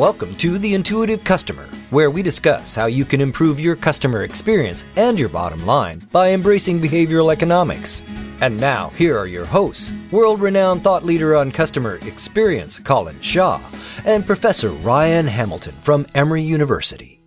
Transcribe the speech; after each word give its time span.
Welcome 0.00 0.34
to 0.36 0.56
The 0.56 0.72
Intuitive 0.72 1.22
Customer, 1.24 1.68
where 1.90 2.10
we 2.10 2.22
discuss 2.22 2.74
how 2.74 2.86
you 2.86 3.04
can 3.04 3.20
improve 3.20 3.60
your 3.60 3.76
customer 3.76 4.22
experience 4.24 4.86
and 4.96 5.18
your 5.18 5.28
bottom 5.28 5.66
line 5.66 5.98
by 6.10 6.30
embracing 6.30 6.80
behavioral 6.80 7.30
economics. 7.30 8.02
And 8.40 8.58
now, 8.58 8.88
here 8.96 9.18
are 9.18 9.26
your 9.26 9.44
hosts 9.44 9.92
world 10.10 10.40
renowned 10.40 10.82
thought 10.82 11.04
leader 11.04 11.36
on 11.36 11.52
customer 11.52 11.96
experience, 12.06 12.78
Colin 12.78 13.20
Shaw, 13.20 13.60
and 14.06 14.24
Professor 14.24 14.70
Ryan 14.70 15.26
Hamilton 15.26 15.74
from 15.82 16.06
Emory 16.14 16.44
University. 16.44 17.20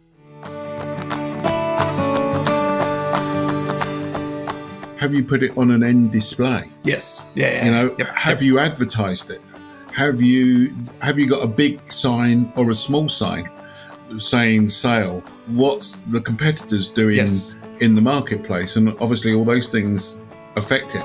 Have 4.98 5.14
you 5.14 5.24
put 5.24 5.44
it 5.44 5.56
on 5.60 5.70
an 5.70 5.84
end 5.84 6.12
display? 6.12 6.72
Yes. 6.82 7.30
Yeah. 7.36 7.52
yeah. 7.52 7.66
You 7.66 7.72
know, 7.72 7.96
Yep. 8.00 8.08
have 8.08 8.42
you 8.42 8.58
advertised 8.58 9.30
it? 9.30 9.42
Have 9.94 10.22
you 10.22 10.74
have 11.02 11.20
you 11.20 11.30
got 11.30 11.44
a 11.44 11.48
big 11.48 11.92
sign 11.92 12.52
or 12.56 12.72
a 12.72 12.76
small 12.76 13.10
sign 13.10 13.50
saying 14.18 14.70
sale? 14.70 15.22
What's 15.48 15.98
the 16.10 16.20
competitors 16.22 16.88
doing 16.88 17.18
Yes. 17.18 17.56
in 17.80 17.96
the 17.96 18.02
marketplace? 18.02 18.76
And 18.76 18.90
obviously, 19.00 19.34
all 19.34 19.46
those 19.46 19.70
things 19.72 20.18
affect 20.56 20.96
it. 20.96 21.04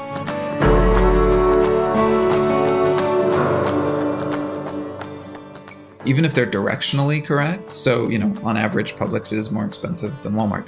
Even 6.07 6.25
if 6.25 6.33
they're 6.33 6.47
directionally 6.47 7.23
correct, 7.23 7.71
so 7.71 8.09
you 8.09 8.19
know, 8.19 8.33
on 8.43 8.57
average, 8.57 8.95
Publix 8.95 9.33
is 9.33 9.51
more 9.51 9.65
expensive 9.67 10.23
than 10.23 10.33
Walmart. 10.33 10.65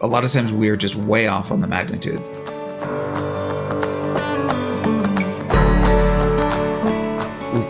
A 0.00 0.06
lot 0.06 0.24
of 0.24 0.32
times, 0.32 0.52
we're 0.52 0.76
just 0.76 0.96
way 0.96 1.28
off 1.28 1.52
on 1.52 1.60
the 1.60 1.68
magnitudes. 1.68 2.28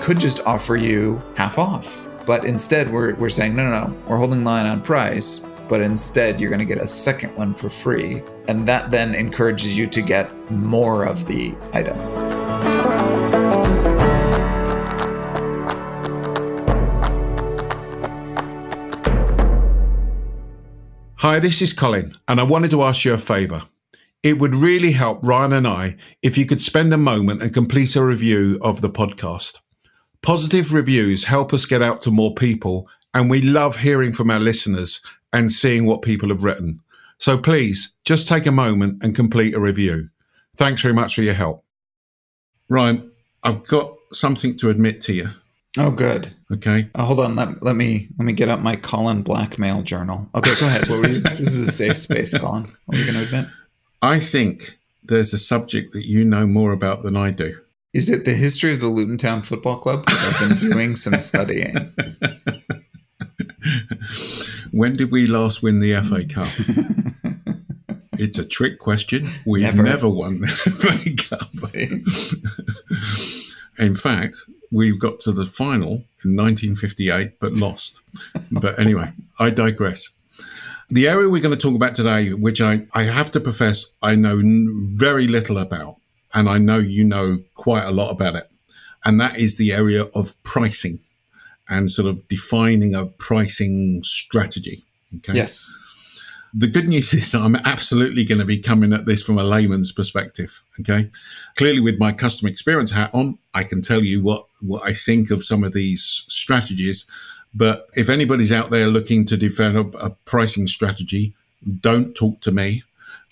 Could 0.02 0.18
just 0.18 0.40
offer 0.46 0.74
you 0.74 1.22
half 1.36 1.60
off, 1.60 2.04
but 2.26 2.44
instead, 2.44 2.90
we're 2.90 3.14
we're 3.14 3.28
saying 3.28 3.54
no, 3.54 3.70
no, 3.70 3.86
no. 3.86 4.02
We're 4.08 4.16
holding 4.16 4.42
line 4.42 4.66
on 4.66 4.82
price, 4.82 5.38
but 5.68 5.80
instead, 5.80 6.40
you're 6.40 6.50
going 6.50 6.58
to 6.58 6.64
get 6.64 6.82
a 6.82 6.88
second 6.88 7.36
one 7.36 7.54
for 7.54 7.70
free, 7.70 8.20
and 8.48 8.66
that 8.66 8.90
then 8.90 9.14
encourages 9.14 9.78
you 9.78 9.86
to 9.86 10.02
get 10.02 10.28
more 10.50 11.04
of 11.04 11.28
the 11.28 11.54
item. 11.72 11.96
Hi, 21.18 21.38
this 21.38 21.62
is 21.62 21.72
Colin, 21.72 22.18
and 22.26 22.40
I 22.40 22.42
wanted 22.42 22.72
to 22.72 22.82
ask 22.82 23.04
you 23.04 23.12
a 23.14 23.18
favour. 23.18 23.62
It 24.24 24.40
would 24.40 24.56
really 24.56 24.92
help 24.92 25.20
Ryan 25.22 25.52
and 25.52 25.68
I 25.68 25.96
if 26.22 26.36
you 26.36 26.44
could 26.44 26.60
spend 26.60 26.92
a 26.92 26.98
moment 26.98 27.40
and 27.40 27.54
complete 27.54 27.94
a 27.94 28.04
review 28.04 28.58
of 28.62 28.80
the 28.80 28.90
podcast. 28.90 29.60
Positive 30.22 30.72
reviews 30.72 31.24
help 31.24 31.52
us 31.52 31.66
get 31.66 31.82
out 31.82 32.00
to 32.02 32.10
more 32.10 32.34
people, 32.34 32.88
and 33.12 33.28
we 33.28 33.42
love 33.42 33.76
hearing 33.78 34.12
from 34.12 34.30
our 34.30 34.38
listeners 34.40 35.00
and 35.32 35.50
seeing 35.50 35.84
what 35.86 36.02
people 36.02 36.28
have 36.28 36.44
written. 36.44 36.80
So 37.18 37.36
please 37.38 37.94
just 38.04 38.28
take 38.28 38.46
a 38.46 38.52
moment 38.52 39.02
and 39.02 39.14
complete 39.14 39.54
a 39.54 39.60
review. 39.60 40.10
Thanks 40.56 40.82
very 40.82 40.94
much 40.94 41.14
for 41.14 41.22
your 41.22 41.34
help. 41.34 41.64
Ryan, 42.68 43.10
I've 43.42 43.66
got 43.66 43.94
something 44.12 44.56
to 44.58 44.70
admit 44.70 45.00
to 45.02 45.12
you, 45.12 45.28
Oh, 45.78 45.90
good. 45.90 46.32
okay? 46.52 46.88
Uh, 46.94 47.04
hold 47.04 47.20
on. 47.20 47.34
Let, 47.34 47.62
let 47.62 47.74
me 47.76 48.08
let 48.18 48.24
me 48.26 48.32
get 48.32 48.48
up 48.48 48.60
my 48.60 48.76
Colin 48.76 49.22
Blackmail 49.22 49.82
journal. 49.82 50.28
Okay, 50.34 50.52
go 50.60 50.66
ahead. 50.66 50.88
What 50.88 51.00
were 51.00 51.08
you? 51.08 51.20
this 51.20 51.54
is 51.54 51.68
a 51.68 51.72
safe 51.72 51.96
space, 51.96 52.36
Colin. 52.38 52.72
What 52.86 52.96
are 52.96 53.00
you 53.00 53.06
going 53.12 53.18
to 53.18 53.24
admit? 53.24 53.46
I 54.02 54.20
think 54.20 54.78
there's 55.02 55.32
a 55.32 55.38
subject 55.38 55.92
that 55.94 56.06
you 56.06 56.24
know 56.24 56.46
more 56.46 56.72
about 56.72 57.02
than 57.02 57.16
I 57.16 57.30
do. 57.30 57.58
Is 57.92 58.08
it 58.08 58.24
the 58.24 58.32
history 58.32 58.72
of 58.72 58.80
the 58.80 58.86
Luton 58.88 59.18
Town 59.18 59.42
Football 59.42 59.78
Club? 59.78 60.06
'Cause 60.06 60.40
I've 60.42 60.60
been 60.60 60.70
doing 60.70 60.96
some 60.96 61.18
studying. 61.18 61.74
When 64.70 64.96
did 64.96 65.10
we 65.12 65.26
last 65.26 65.62
win 65.62 65.80
the 65.80 65.92
FA 66.02 66.24
Cup? 66.24 66.48
it's 68.18 68.38
a 68.38 68.44
trick 68.44 68.78
question. 68.78 69.28
We've 69.44 69.62
Never. 69.64 69.82
never, 69.82 70.08
won 70.08 70.40
the 70.40 70.46
FA 70.48 71.12
Cup. 71.28 71.48
In 73.78 73.94
fact, 73.94 74.38
we 74.70 74.96
got 74.96 75.20
to 75.20 75.32
the 75.32 75.44
final 75.44 76.04
in 76.24 76.34
1958 76.36 77.38
but 77.38 77.52
lost. 77.54 78.00
but 78.50 78.78
anyway, 78.78 79.12
I 79.38 79.50
digress. 79.50 80.08
The 80.90 81.08
area 81.08 81.28
we're 81.28 81.42
going 81.42 81.54
to 81.54 81.60
talk 81.60 81.74
about 81.74 81.94
today, 81.94 82.32
which 82.32 82.60
I, 82.60 82.86
I 82.94 83.04
have 83.04 83.30
to 83.32 83.40
profess 83.40 83.86
I 84.02 84.14
know 84.14 84.38
n- 84.38 84.92
very 84.96 85.26
little 85.26 85.58
about, 85.58 85.96
and 86.34 86.48
I 86.48 86.58
know 86.58 86.78
you 86.78 87.04
know 87.04 87.38
quite 87.54 87.84
a 87.84 87.90
lot 87.90 88.10
about 88.10 88.36
it, 88.36 88.50
and 89.04 89.20
that 89.20 89.38
is 89.38 89.56
the 89.56 89.72
area 89.72 90.04
of 90.14 90.40
pricing 90.42 91.00
and 91.68 91.90
sort 91.90 92.08
of 92.08 92.26
defining 92.28 92.94
a 92.94 93.06
pricing 93.06 94.02
strategy. 94.04 94.84
Okay. 95.16 95.34
Yes. 95.34 95.78
The 96.54 96.66
good 96.66 96.86
news 96.86 97.14
is 97.14 97.34
I'm 97.34 97.56
absolutely 97.56 98.26
going 98.26 98.40
to 98.40 98.44
be 98.44 98.58
coming 98.58 98.92
at 98.92 99.06
this 99.06 99.22
from 99.22 99.38
a 99.38 99.44
layman's 99.44 99.90
perspective. 99.90 100.62
Okay. 100.80 101.10
Clearly, 101.56 101.80
with 101.80 101.98
my 101.98 102.12
customer 102.12 102.50
experience 102.50 102.90
hat 102.90 103.10
on, 103.14 103.38
I 103.54 103.64
can 103.64 103.80
tell 103.80 104.02
you 104.02 104.22
what, 104.22 104.46
what 104.60 104.82
I 104.82 104.92
think 104.92 105.30
of 105.30 105.44
some 105.44 105.64
of 105.64 105.72
these 105.72 106.24
strategies. 106.28 107.06
But 107.54 107.88
if 107.94 108.08
anybody's 108.08 108.52
out 108.52 108.70
there 108.70 108.86
looking 108.86 109.24
to 109.26 109.36
develop 109.36 109.94
a 109.98 110.10
pricing 110.26 110.66
strategy, 110.66 111.34
don't 111.80 112.14
talk 112.14 112.40
to 112.42 112.52
me. 112.52 112.82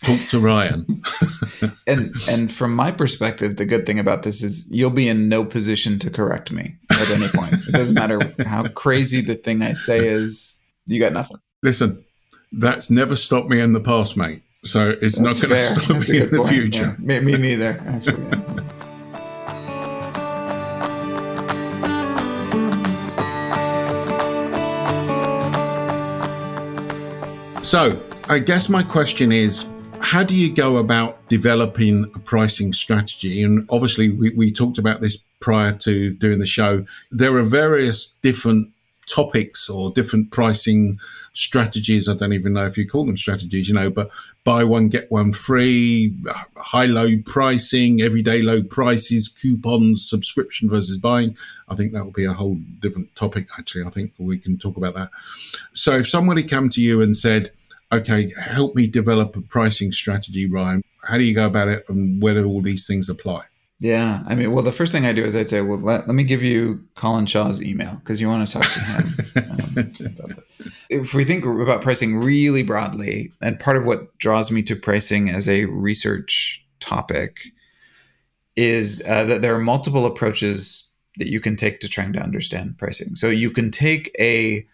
Talk 0.03 0.21
to 0.31 0.41
Ryan. 0.41 1.03
And 1.87 2.15
and 2.28 2.53
from 2.53 2.75
my 2.75 2.91
perspective, 2.93 3.56
the 3.56 3.65
good 3.66 3.84
thing 3.84 3.99
about 3.99 4.22
this 4.22 4.43
is 4.43 4.66
you'll 4.71 4.91
be 4.91 5.09
in 5.09 5.28
no 5.28 5.44
position 5.44 5.99
to 5.99 6.09
correct 6.11 6.53
me 6.53 6.77
at 6.88 7.11
any 7.11 7.27
point. 7.28 7.53
It 7.53 7.72
doesn't 7.72 7.94
matter 7.94 8.21
how 8.47 8.69
crazy 8.69 9.21
the 9.21 9.34
thing 9.34 9.60
I 9.60 9.72
say 9.72 10.06
is. 10.06 10.62
You 10.87 11.00
got 11.00 11.12
nothing. 11.12 11.39
Listen, 11.62 12.05
that's 12.53 12.91
never 12.91 13.16
stopped 13.16 13.49
me 13.50 13.60
in 13.60 13.72
the 13.72 13.81
past, 13.81 14.16
mate. 14.16 14.43
So 14.65 14.91
it's 15.03 15.19
not 15.19 15.34
going 15.41 15.50
to 15.55 15.59
stop 15.59 15.84
That's 15.99 16.09
me 16.09 16.21
in 16.21 16.31
the 16.31 16.37
point. 16.39 16.49
future. 16.49 16.97
Yeah. 17.00 17.21
Me, 17.21 17.33
me 17.33 17.37
neither. 17.39 17.83
Actually. 17.87 18.22
yeah. 18.22 18.60
So, 27.62 28.00
I 28.28 28.39
guess 28.39 28.69
my 28.69 28.83
question 28.83 29.31
is 29.33 29.66
how 30.00 30.22
do 30.22 30.34
you 30.34 30.53
go 30.53 30.77
about 30.77 31.27
developing 31.28 32.11
a 32.15 32.19
pricing 32.19 32.72
strategy? 32.72 33.43
And 33.43 33.66
obviously, 33.71 34.11
we, 34.11 34.31
we 34.31 34.53
talked 34.53 34.78
about 34.78 35.00
this 35.00 35.19
prior 35.41 35.72
to 35.72 36.12
doing 36.15 36.38
the 36.38 36.47
show. 36.47 36.84
There 37.11 37.37
are 37.37 37.43
various 37.43 38.16
different 38.22 38.72
topics 39.06 39.69
or 39.69 39.91
different 39.91 40.31
pricing 40.31 40.99
strategies. 41.33 42.09
I 42.09 42.15
don't 42.15 42.33
even 42.33 42.53
know 42.53 42.66
if 42.66 42.78
you 42.78 42.87
call 42.87 43.05
them 43.05 43.16
strategies, 43.16 43.69
you 43.69 43.75
know, 43.75 43.91
but 43.91 44.10
buy 44.44 44.65
one, 44.65 44.89
get 44.89 45.10
one 45.10 45.33
free, 45.33 46.15
high 46.56 46.87
low 46.87 47.16
pricing, 47.25 48.00
everyday 48.00 48.43
low 48.43 48.62
prices, 48.62 49.28
coupons, 49.28 50.09
subscription 50.09 50.69
versus 50.69 50.99
buying. 50.99 51.37
I 51.69 51.75
think 51.75 51.93
that 51.93 52.05
will 52.05 52.12
be 52.12 52.25
a 52.25 52.33
whole 52.33 52.59
different 52.81 53.15
topic, 53.16 53.49
actually. 53.59 53.84
I 53.84 53.91
think 53.91 54.12
we 54.19 54.39
can 54.39 54.59
talk 54.59 54.77
about 54.77 54.94
that. 54.94 55.10
So 55.72 55.93
if 55.93 56.09
somebody 56.09 56.43
come 56.43 56.69
to 56.71 56.81
you 56.81 57.03
and 57.03 57.16
said, 57.16 57.53
okay, 57.93 58.33
help 58.41 58.75
me 58.75 58.87
develop 58.87 59.37
a 59.37 59.41
pricing 59.41 59.93
strategy, 59.93 60.49
Ryan, 60.49 60.83
how 61.03 61.19
do 61.19 61.25
you 61.25 61.34
go 61.34 61.47
about 61.47 61.69
it 61.69 61.84
and 61.89 62.23
where 62.23 62.34
do 62.34 62.47
all 62.47 62.62
these 62.62 62.87
things 62.87 63.09
apply? 63.09 63.43
Yeah, 63.81 64.23
I 64.27 64.34
mean, 64.34 64.53
well, 64.53 64.62
the 64.62 64.73
first 64.73 64.93
thing 64.93 65.06
I 65.06 65.15
do 65.15 65.25
is 65.25 65.34
I'd 65.34 65.49
say, 65.49 65.62
well, 65.62 65.78
let, 65.78 66.06
let 66.06 66.15
me 66.15 66.23
give 66.23 66.43
you 66.43 66.84
Colin 66.97 67.25
Shaw's 67.25 67.62
email 67.62 67.95
because 67.95 68.21
you 68.21 68.28
want 68.28 68.47
to 68.47 68.53
talk 68.53 68.71
to 68.71 68.81
him. 68.81 69.05
um, 69.51 70.37
if 70.91 71.15
we 71.15 71.25
think 71.25 71.47
about 71.47 71.81
pricing 71.81 72.19
really 72.19 72.62
broadly, 72.62 73.33
and 73.41 73.59
part 73.59 73.78
of 73.78 73.87
what 73.87 74.17
draws 74.19 74.51
me 74.51 74.62
to 74.65 74.77
pricing 74.77 75.31
as 75.31 75.49
a 75.49 75.65
research 75.65 76.62
topic 76.78 77.41
is 78.55 79.03
uh, 79.09 79.25
that 79.25 79.41
there 79.41 79.55
are 79.55 79.61
multiple 79.61 80.05
approaches 80.05 80.92
that 81.16 81.28
you 81.28 81.41
can 81.41 81.57
take 81.57 81.81
to 81.81 81.89
trying 81.89 82.13
to 82.13 82.21
understand 82.21 82.77
pricing. 82.77 83.15
So 83.15 83.28
you 83.28 83.51
can 83.51 83.71
take 83.71 84.15
a 84.21 84.66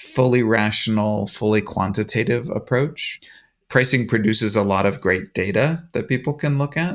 fully 0.00 0.42
rational, 0.42 1.26
fully 1.26 1.60
quantitative 1.60 2.48
approach. 2.50 3.20
Pricing 3.68 4.08
produces 4.08 4.56
a 4.56 4.62
lot 4.62 4.86
of 4.86 5.00
great 5.00 5.34
data 5.34 5.84
that 5.92 6.08
people 6.08 6.32
can 6.32 6.56
look 6.58 6.76
at. 6.76 6.94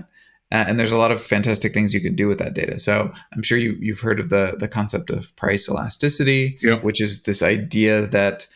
Uh, 0.51 0.65
and 0.67 0.79
there's 0.79 0.91
a 0.91 0.97
lot 0.97 1.11
of 1.11 1.21
fantastic 1.21 1.73
things 1.73 1.93
you 1.93 2.01
can 2.01 2.15
do 2.15 2.27
with 2.27 2.39
that 2.39 2.53
data. 2.53 2.79
So 2.79 3.11
I'm 3.33 3.43
sure 3.43 3.57
you, 3.57 3.77
you've 3.79 3.99
heard 3.99 4.19
of 4.19 4.29
the, 4.29 4.55
the 4.59 4.67
concept 4.67 5.09
of 5.09 5.35
price 5.35 5.69
elasticity, 5.69 6.57
Yeah. 6.61 6.79
which 6.79 6.99
is 6.99 7.23
this 7.23 7.41
idea 7.43 8.07
that 8.07 8.47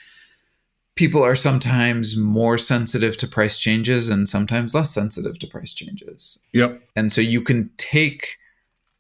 people 0.96 1.24
are 1.24 1.36
sometimes 1.36 2.18
more 2.18 2.58
sensitive 2.58 3.18
to 3.18 3.28
price 3.28 3.60
changes 3.60 4.10
and 4.10 4.28
sometimes 4.28 4.74
less 4.74 4.92
sensitive 4.92 5.40
to 5.40 5.48
price 5.48 5.74
changes. 5.74 6.44
Yep. 6.54 6.82
And 6.96 7.12
so 7.12 7.22
you 7.22 7.42
can 7.42 7.70
take 7.78 8.38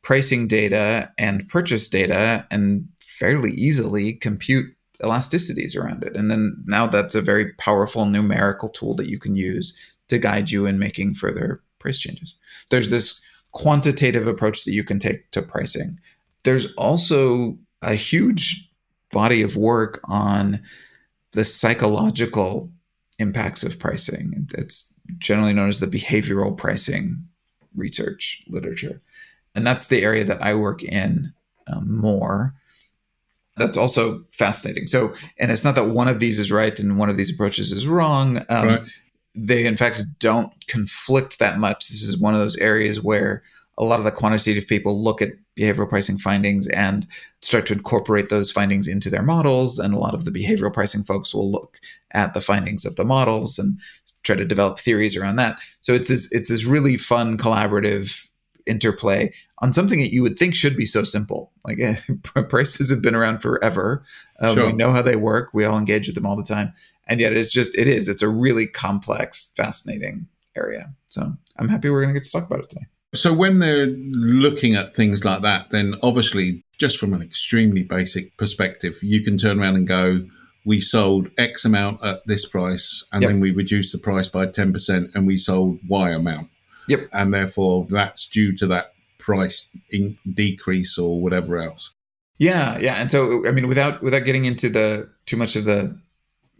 pricing 0.03 0.47
data 0.47 1.11
and 1.17 1.47
purchase 1.49 1.87
data 1.89 2.47
and 2.51 2.87
fairly 2.99 3.51
easily 3.51 4.13
compute 4.13 4.73
elasticities 5.01 5.77
around 5.77 6.03
it. 6.03 6.15
And 6.15 6.29
then 6.29 6.61
now 6.65 6.87
that's 6.87 7.15
a 7.15 7.21
very 7.21 7.53
powerful 7.53 8.05
numerical 8.05 8.69
tool 8.69 8.95
that 8.95 9.09
you 9.09 9.19
can 9.19 9.35
use 9.35 9.77
to 10.07 10.17
guide 10.17 10.51
you 10.51 10.65
in 10.65 10.79
making 10.79 11.13
further 11.13 11.61
price 11.79 11.99
changes. 11.99 12.37
There's 12.69 12.89
this 12.89 13.21
quantitative 13.51 14.27
approach 14.27 14.65
that 14.65 14.73
you 14.73 14.83
can 14.83 14.99
take 14.99 15.31
to 15.31 15.41
pricing. 15.41 15.99
There's 16.43 16.73
also 16.73 17.57
a 17.81 17.95
huge 17.95 18.69
body 19.11 19.41
of 19.41 19.55
work 19.55 19.99
on 20.05 20.61
the 21.31 21.45
psychological 21.45 22.69
impacts 23.17 23.63
of 23.63 23.79
pricing. 23.79 24.47
It's 24.57 24.93
generally 25.17 25.53
known 25.53 25.69
as 25.69 25.79
the 25.79 25.87
behavioral 25.87 26.55
pricing 26.55 27.27
research 27.75 28.43
literature. 28.47 29.01
And 29.55 29.65
that's 29.65 29.87
the 29.87 30.03
area 30.03 30.23
that 30.23 30.41
I 30.41 30.53
work 30.55 30.83
in 30.83 31.33
um, 31.67 31.97
more. 31.97 32.55
That's 33.59 33.77
also 33.77 34.23
fascinating. 34.31 34.87
So, 34.87 35.13
and 35.37 35.51
it's 35.51 35.63
not 35.63 35.75
that 35.75 35.89
one 35.89 36.07
of 36.07 36.19
these 36.19 36.39
is 36.39 36.51
right 36.51 36.77
and 36.79 36.97
one 36.97 37.09
of 37.09 37.17
these 37.17 37.33
approaches 37.33 37.71
is 37.71 37.87
wrong. 37.87 38.37
Um, 38.49 38.67
right. 38.67 38.81
They, 39.35 39.65
in 39.65 39.77
fact, 39.77 40.03
don't 40.17 40.51
conflict 40.67 41.39
that 41.39 41.59
much. 41.59 41.87
This 41.87 42.01
is 42.01 42.17
one 42.17 42.33
of 42.33 42.39
those 42.39 42.57
areas 42.57 43.01
where 43.01 43.43
a 43.77 43.83
lot 43.83 43.99
of 43.99 44.05
the 44.05 44.11
quantitative 44.11 44.67
people 44.67 45.01
look 45.01 45.21
at 45.21 45.33
behavioral 45.57 45.87
pricing 45.87 46.17
findings 46.17 46.67
and 46.67 47.05
start 47.41 47.65
to 47.67 47.73
incorporate 47.73 48.29
those 48.29 48.51
findings 48.51 48.87
into 48.87 49.09
their 49.09 49.23
models. 49.23 49.79
And 49.79 49.93
a 49.93 49.99
lot 49.99 50.13
of 50.13 50.25
the 50.25 50.31
behavioral 50.31 50.73
pricing 50.73 51.03
folks 51.03 51.33
will 51.33 51.51
look 51.51 51.79
at 52.11 52.33
the 52.33 52.41
findings 52.41 52.85
of 52.85 52.95
the 52.95 53.05
models 53.05 53.59
and 53.59 53.79
try 54.23 54.35
to 54.35 54.45
develop 54.45 54.79
theories 54.79 55.15
around 55.15 55.37
that. 55.37 55.59
So 55.81 55.93
it's 55.93 56.07
this 56.07 56.31
it's 56.31 56.49
this 56.49 56.65
really 56.65 56.97
fun 56.97 57.37
collaborative 57.37 58.28
interplay 58.69 59.33
on 59.59 59.73
something 59.73 59.99
that 59.99 60.13
you 60.13 60.21
would 60.21 60.37
think 60.37 60.55
should 60.55 60.77
be 60.77 60.85
so 60.85 61.03
simple. 61.03 61.51
Like 61.65 61.79
prices 62.49 62.89
have 62.89 63.01
been 63.01 63.15
around 63.15 63.39
forever. 63.41 64.03
Um, 64.39 64.55
sure. 64.55 64.65
We 64.67 64.73
know 64.73 64.91
how 64.91 65.01
they 65.01 65.15
work. 65.15 65.49
We 65.53 65.65
all 65.65 65.77
engage 65.77 66.07
with 66.07 66.15
them 66.15 66.25
all 66.25 66.35
the 66.35 66.43
time, 66.43 66.73
and 67.07 67.19
yet 67.19 67.33
it's 67.33 67.51
just 67.51 67.77
it 67.77 67.87
is. 67.87 68.07
It's 68.07 68.21
a 68.21 68.29
really 68.29 68.67
complex, 68.67 69.51
fascinating 69.55 70.27
area. 70.55 70.93
So 71.07 71.33
I'm 71.57 71.69
happy 71.69 71.89
we're 71.89 72.01
going 72.01 72.13
to 72.13 72.19
get 72.19 72.25
to 72.25 72.31
talk 72.31 72.45
about 72.45 72.59
it 72.59 72.69
today. 72.69 72.85
So 73.15 73.33
when 73.33 73.59
they're 73.59 73.87
looking 73.87 74.75
at 74.75 74.93
things 74.93 75.25
like 75.25 75.41
that, 75.41 75.71
then 75.71 75.95
obviously, 76.03 76.63
just 76.77 76.97
from 76.97 77.13
an 77.13 77.21
extremely 77.21 77.83
basic 77.83 78.37
perspective, 78.37 78.99
you 79.01 79.23
can 79.23 79.37
turn 79.37 79.59
around 79.59 79.75
and 79.75 79.87
go, 79.87 80.25
we 80.65 80.79
sold 80.79 81.29
X 81.37 81.65
amount 81.65 82.03
at 82.03 82.25
this 82.27 82.47
price, 82.47 83.03
and 83.11 83.23
yep. 83.23 83.31
then 83.31 83.39
we 83.39 83.51
reduced 83.51 83.91
the 83.91 83.97
price 83.97 84.29
by 84.29 84.45
10%, 84.45 85.15
and 85.15 85.25
we 85.25 85.37
sold 85.37 85.79
Y 85.87 86.11
amount. 86.11 86.49
Yep. 86.89 87.09
And 87.13 87.33
therefore, 87.33 87.85
that's 87.89 88.27
due 88.27 88.55
to 88.57 88.67
that 88.67 88.93
price 89.19 89.69
in- 89.91 90.17
decrease 90.33 90.97
or 90.97 91.21
whatever 91.21 91.57
else. 91.57 91.91
Yeah, 92.37 92.77
yeah. 92.79 92.95
And 92.95 93.11
so, 93.11 93.45
I 93.47 93.51
mean, 93.51 93.67
without 93.67 94.01
without 94.01 94.25
getting 94.25 94.45
into 94.45 94.69
the 94.69 95.09
too 95.25 95.37
much 95.37 95.55
of 95.55 95.65
the 95.65 95.97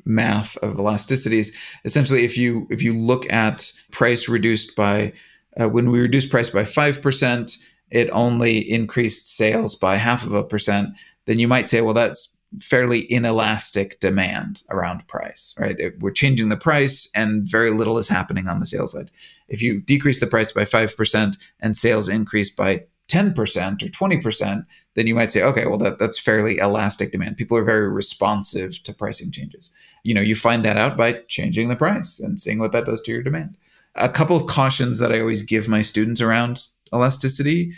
math 0.05 0.57
of 0.57 0.75
elasticities, 0.75 1.53
essentially, 1.85 2.25
if 2.25 2.37
you 2.37 2.67
if 2.69 2.83
you 2.83 2.93
look 2.93 3.31
at 3.31 3.71
price 3.91 4.27
reduced 4.27 4.75
by 4.75 5.13
uh, 5.59 5.69
when 5.69 5.91
we 5.91 5.99
reduced 5.99 6.29
price 6.29 6.49
by 6.49 6.63
5%, 6.63 7.63
it 7.91 8.09
only 8.11 8.57
increased 8.57 9.35
sales 9.35 9.75
by 9.75 9.95
half 9.95 10.25
of 10.25 10.33
a 10.33 10.43
percent, 10.43 10.89
then 11.25 11.39
you 11.39 11.47
might 11.47 11.67
say, 11.67 11.81
well, 11.81 11.93
that's 11.93 12.37
fairly 12.59 13.01
inelastic 13.11 13.99
demand 13.99 14.63
around 14.69 15.07
price, 15.07 15.53
right? 15.59 15.77
We're 15.99 16.11
changing 16.11 16.49
the 16.49 16.57
price 16.57 17.09
and 17.13 17.43
very 17.43 17.71
little 17.71 17.97
is 17.97 18.07
happening 18.07 18.47
on 18.47 18.59
the 18.59 18.65
sales 18.65 18.93
side. 18.93 19.11
If 19.47 19.61
you 19.61 19.81
decrease 19.81 20.19
the 20.19 20.27
price 20.27 20.51
by 20.51 20.65
5% 20.65 21.37
and 21.59 21.77
sales 21.77 22.09
increase 22.09 22.49
by 22.49 22.85
10% 23.07 23.35
or 23.83 23.87
20%, 23.87 24.65
then 24.95 25.07
you 25.07 25.15
might 25.15 25.31
say, 25.31 25.43
okay, 25.43 25.65
well, 25.65 25.77
that, 25.77 25.99
that's 25.99 26.19
fairly 26.19 26.57
elastic 26.57 27.11
demand. 27.11 27.37
People 27.37 27.57
are 27.57 27.63
very 27.63 27.89
responsive 27.89 28.81
to 28.83 28.93
pricing 28.93 29.31
changes. 29.31 29.71
You 30.03 30.13
know, 30.13 30.21
you 30.21 30.35
find 30.35 30.63
that 30.65 30.77
out 30.77 30.97
by 30.97 31.13
changing 31.27 31.69
the 31.69 31.75
price 31.75 32.19
and 32.19 32.39
seeing 32.39 32.59
what 32.59 32.71
that 32.71 32.85
does 32.85 33.01
to 33.01 33.11
your 33.11 33.23
demand 33.23 33.57
a 33.95 34.09
couple 34.09 34.35
of 34.35 34.47
cautions 34.47 34.99
that 34.99 35.11
I 35.11 35.19
always 35.19 35.41
give 35.41 35.67
my 35.67 35.81
students 35.81 36.21
around 36.21 36.67
elasticity 36.93 37.73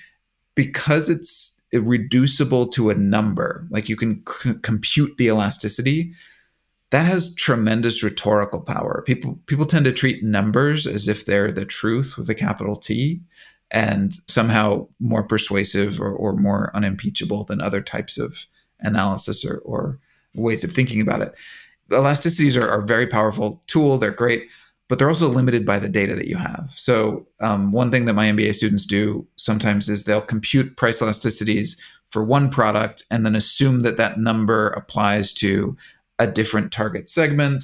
because 0.56 1.10
it's 1.10 1.60
reducible 1.74 2.68
to 2.68 2.90
a 2.90 2.96
number, 2.96 3.68
like 3.70 3.90
you 3.90 3.96
can 3.96 4.24
c- 4.28 4.54
compute 4.62 5.18
the 5.18 5.28
elasticity. 5.28 6.14
That 6.90 7.06
has 7.06 7.34
tremendous 7.36 8.04
rhetorical 8.04 8.60
power. 8.60 9.04
People 9.06 9.40
people 9.46 9.66
tend 9.66 9.86
to 9.86 9.94
treat 9.94 10.24
numbers 10.24 10.86
as 10.86 11.08
if 11.08 11.26
they're 11.26 11.52
the 11.52 11.66
truth 11.66 12.18
with 12.18 12.30
a 12.30 12.36
capital 12.36 12.76
T 12.76 13.22
and 13.72 14.18
somehow 14.28 14.88
more 15.00 15.24
persuasive 15.24 16.02
or, 16.02 16.12
or 16.12 16.36
more 16.36 16.70
unimpeachable 16.74 17.46
than 17.46 17.62
other 17.62 17.82
types 17.82 18.18
of 18.18 18.46
analysis 18.82 19.46
or, 19.46 19.60
or 19.60 20.00
ways 20.36 20.64
of 20.64 20.72
thinking 20.72 21.00
about 21.00 21.22
it. 21.22 21.34
Elasticities 21.90 22.62
are, 22.62 22.70
are 22.70 22.82
a 22.82 22.86
very 22.86 23.08
powerful 23.08 23.62
tool. 23.68 23.98
They're 23.98 24.12
great 24.12 24.48
but 24.92 25.00
they're 25.00 25.08
also 25.08 25.30
limited 25.30 25.66
by 25.66 25.80
the 25.80 25.88
data 25.88 26.16
that 26.16 26.28
you 26.28 26.36
have. 26.36 26.68
So, 26.76 27.26
um, 27.40 27.72
one 27.72 27.92
thing 27.92 28.04
that 28.04 28.14
my 28.14 28.26
MBA 28.26 28.54
students 28.54 28.86
do 28.86 29.26
sometimes 29.38 29.88
is 29.88 30.04
they'll 30.04 30.20
compute 30.20 30.76
price 30.76 31.02
elasticities 31.02 31.80
for 32.10 32.26
one 32.26 32.50
product 32.50 33.06
and 33.10 33.26
then 33.26 33.34
assume 33.34 33.84
that 33.84 33.96
that 33.96 34.20
number 34.20 34.68
applies 34.72 35.32
to 35.36 35.78
a 36.20 36.28
different 36.28 36.74
target 36.74 37.08
segment, 37.08 37.64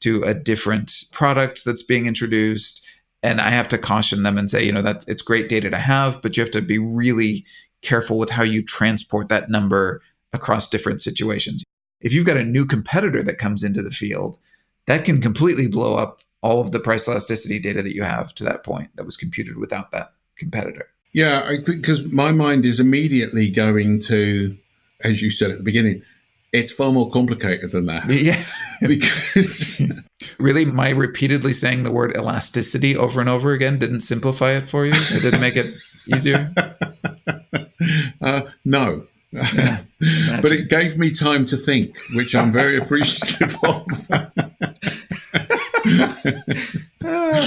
to 0.00 0.22
a 0.24 0.34
different 0.34 0.92
product 1.10 1.64
that's 1.64 1.82
being 1.82 2.04
introduced. 2.04 2.86
And 3.22 3.40
I 3.40 3.48
have 3.48 3.68
to 3.68 3.78
caution 3.78 4.22
them 4.22 4.36
and 4.36 4.50
say, 4.50 4.62
you 4.62 4.72
know, 4.72 4.82
that 4.82 5.06
it's 5.08 5.22
great 5.22 5.48
data 5.48 5.70
to 5.70 5.78
have, 5.78 6.20
but 6.20 6.36
you 6.36 6.42
have 6.42 6.52
to 6.52 6.60
be 6.60 6.78
really 6.78 7.46
careful 7.80 8.18
with 8.18 8.28
how 8.28 8.42
you 8.42 8.62
transport 8.62 9.30
that 9.30 9.48
number 9.48 10.02
across 10.34 10.68
different 10.68 11.00
situations. 11.00 11.64
If 12.02 12.12
you've 12.12 12.26
got 12.26 12.36
a 12.36 12.44
new 12.44 12.66
competitor 12.66 13.22
that 13.22 13.38
comes 13.38 13.64
into 13.64 13.80
the 13.80 13.90
field, 13.90 14.38
that 14.84 15.06
can 15.06 15.22
completely 15.22 15.66
blow 15.66 15.96
up 15.96 16.20
all 16.42 16.60
of 16.60 16.72
the 16.72 16.80
price 16.80 17.08
elasticity 17.08 17.58
data 17.58 17.82
that 17.82 17.94
you 17.94 18.02
have 18.02 18.34
to 18.36 18.44
that 18.44 18.64
point 18.64 18.90
that 18.96 19.04
was 19.04 19.16
computed 19.16 19.56
without 19.56 19.90
that 19.90 20.12
competitor. 20.36 20.88
Yeah, 21.12 21.56
because 21.64 22.04
my 22.04 22.32
mind 22.32 22.64
is 22.64 22.80
immediately 22.80 23.50
going 23.50 23.98
to, 24.00 24.56
as 25.02 25.22
you 25.22 25.30
said 25.30 25.50
at 25.50 25.58
the 25.58 25.64
beginning, 25.64 26.02
it's 26.52 26.70
far 26.70 26.92
more 26.92 27.10
complicated 27.10 27.72
than 27.72 27.86
that. 27.86 28.08
Yes. 28.10 28.60
because 28.80 29.82
really, 30.38 30.64
my 30.64 30.90
repeatedly 30.90 31.52
saying 31.52 31.82
the 31.82 31.92
word 31.92 32.16
elasticity 32.16 32.96
over 32.96 33.20
and 33.20 33.28
over 33.28 33.52
again 33.52 33.78
didn't 33.78 34.00
simplify 34.00 34.52
it 34.52 34.66
for 34.66 34.86
you? 34.86 34.92
It 34.94 35.22
didn't 35.22 35.40
make 35.40 35.56
it 35.56 35.74
easier? 36.12 36.52
Uh, 38.20 38.42
no. 38.64 39.06
Yeah, 39.30 39.82
but 40.00 40.52
it 40.52 40.70
gave 40.70 40.96
me 40.96 41.10
time 41.10 41.44
to 41.46 41.56
think, 41.56 41.96
which 42.14 42.34
I'm 42.34 42.50
very 42.50 42.76
appreciative 42.76 43.56
of. 43.62 44.27
I'm 47.04 47.44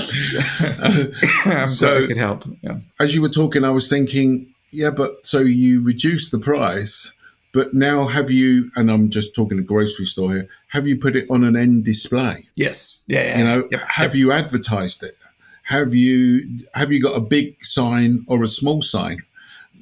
so, 1.68 1.88
glad 1.88 2.04
I 2.04 2.08
could 2.08 2.18
help. 2.18 2.44
Yeah. 2.62 2.80
As 3.00 3.16
you 3.16 3.22
were 3.22 3.30
talking, 3.30 3.64
I 3.64 3.72
was 3.72 3.90
thinking, 3.90 4.54
yeah, 4.72 4.90
but 4.90 5.26
so 5.26 5.40
you 5.40 5.84
reduced 5.84 6.32
the 6.32 6.40
price, 6.40 7.14
but 7.52 7.74
now 7.74 8.08
have 8.08 8.32
you? 8.32 8.72
And 8.76 8.90
I'm 8.90 9.10
just 9.10 9.36
talking 9.36 9.60
a 9.60 9.64
grocery 9.64 10.06
store 10.06 10.34
here. 10.34 10.48
Have 10.70 10.88
you 10.88 10.98
put 10.98 11.16
it 11.16 11.30
on 11.30 11.44
an 11.44 11.56
end 11.56 11.84
display? 11.84 12.46
Yes. 12.56 13.04
Yeah. 13.08 13.24
yeah. 13.24 13.38
You 13.38 13.44
know, 13.44 13.68
yep. 13.72 13.82
have 13.82 14.16
yep. 14.16 14.16
you 14.16 14.32
advertised 14.32 15.04
it? 15.04 15.18
Have 15.64 15.94
you 15.94 16.66
have 16.74 16.92
you 16.92 17.02
got 17.02 17.16
a 17.16 17.22
big 17.22 17.64
sign 17.64 18.26
or 18.28 18.44
a 18.44 18.48
small 18.48 18.82
sign 18.82 19.20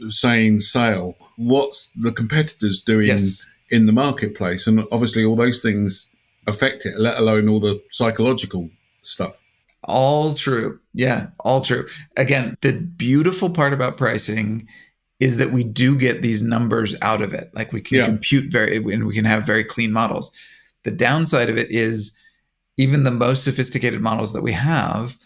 saying 0.10 0.62
sale? 0.62 1.16
What's 1.36 1.90
the 1.96 2.12
competitors 2.12 2.82
doing 2.82 3.08
yes. 3.08 3.46
in 3.70 3.86
the 3.86 3.94
marketplace? 3.94 4.68
And 4.68 4.86
obviously, 4.92 5.24
all 5.24 5.36
those 5.36 5.62
things 5.62 6.12
affect 6.48 6.86
it, 6.86 7.00
let 7.00 7.18
alone 7.18 7.48
all 7.48 7.60
the 7.60 7.82
psychological 7.92 8.70
stuff. 9.10 9.40
All 9.84 10.34
true. 10.34 10.80
Yeah, 10.94 11.28
all 11.40 11.62
true. 11.62 11.88
Again, 12.18 12.58
the 12.62 12.74
beautiful 12.82 13.50
part 13.50 13.74
about 13.74 13.98
pricing 13.98 14.68
is 15.20 15.38
that 15.38 15.52
we 15.52 15.64
do 15.64 15.98
get 15.98 16.22
these 16.22 16.42
numbers 16.42 16.96
out 17.02 17.22
of 17.22 17.34
it. 17.34 17.50
Like 17.54 17.72
we 17.72 17.82
can 17.82 17.98
yeah. 17.98 18.06
compute 18.06 18.52
very, 18.52 18.78
and 18.78 19.08
we 19.08 19.14
can 19.14 19.26
have 19.26 19.46
very 19.46 19.64
clean 19.64 19.92
models. 19.92 20.32
The 20.84 20.92
downside 20.92 21.50
of 21.50 21.58
it 21.58 21.70
is 21.72 22.18
even 22.78 23.04
the 23.04 23.12
most 23.12 23.44
sophisticated 23.44 24.02
models 24.02 24.34
that 24.34 24.42
we 24.42 24.54
have, 24.54 25.18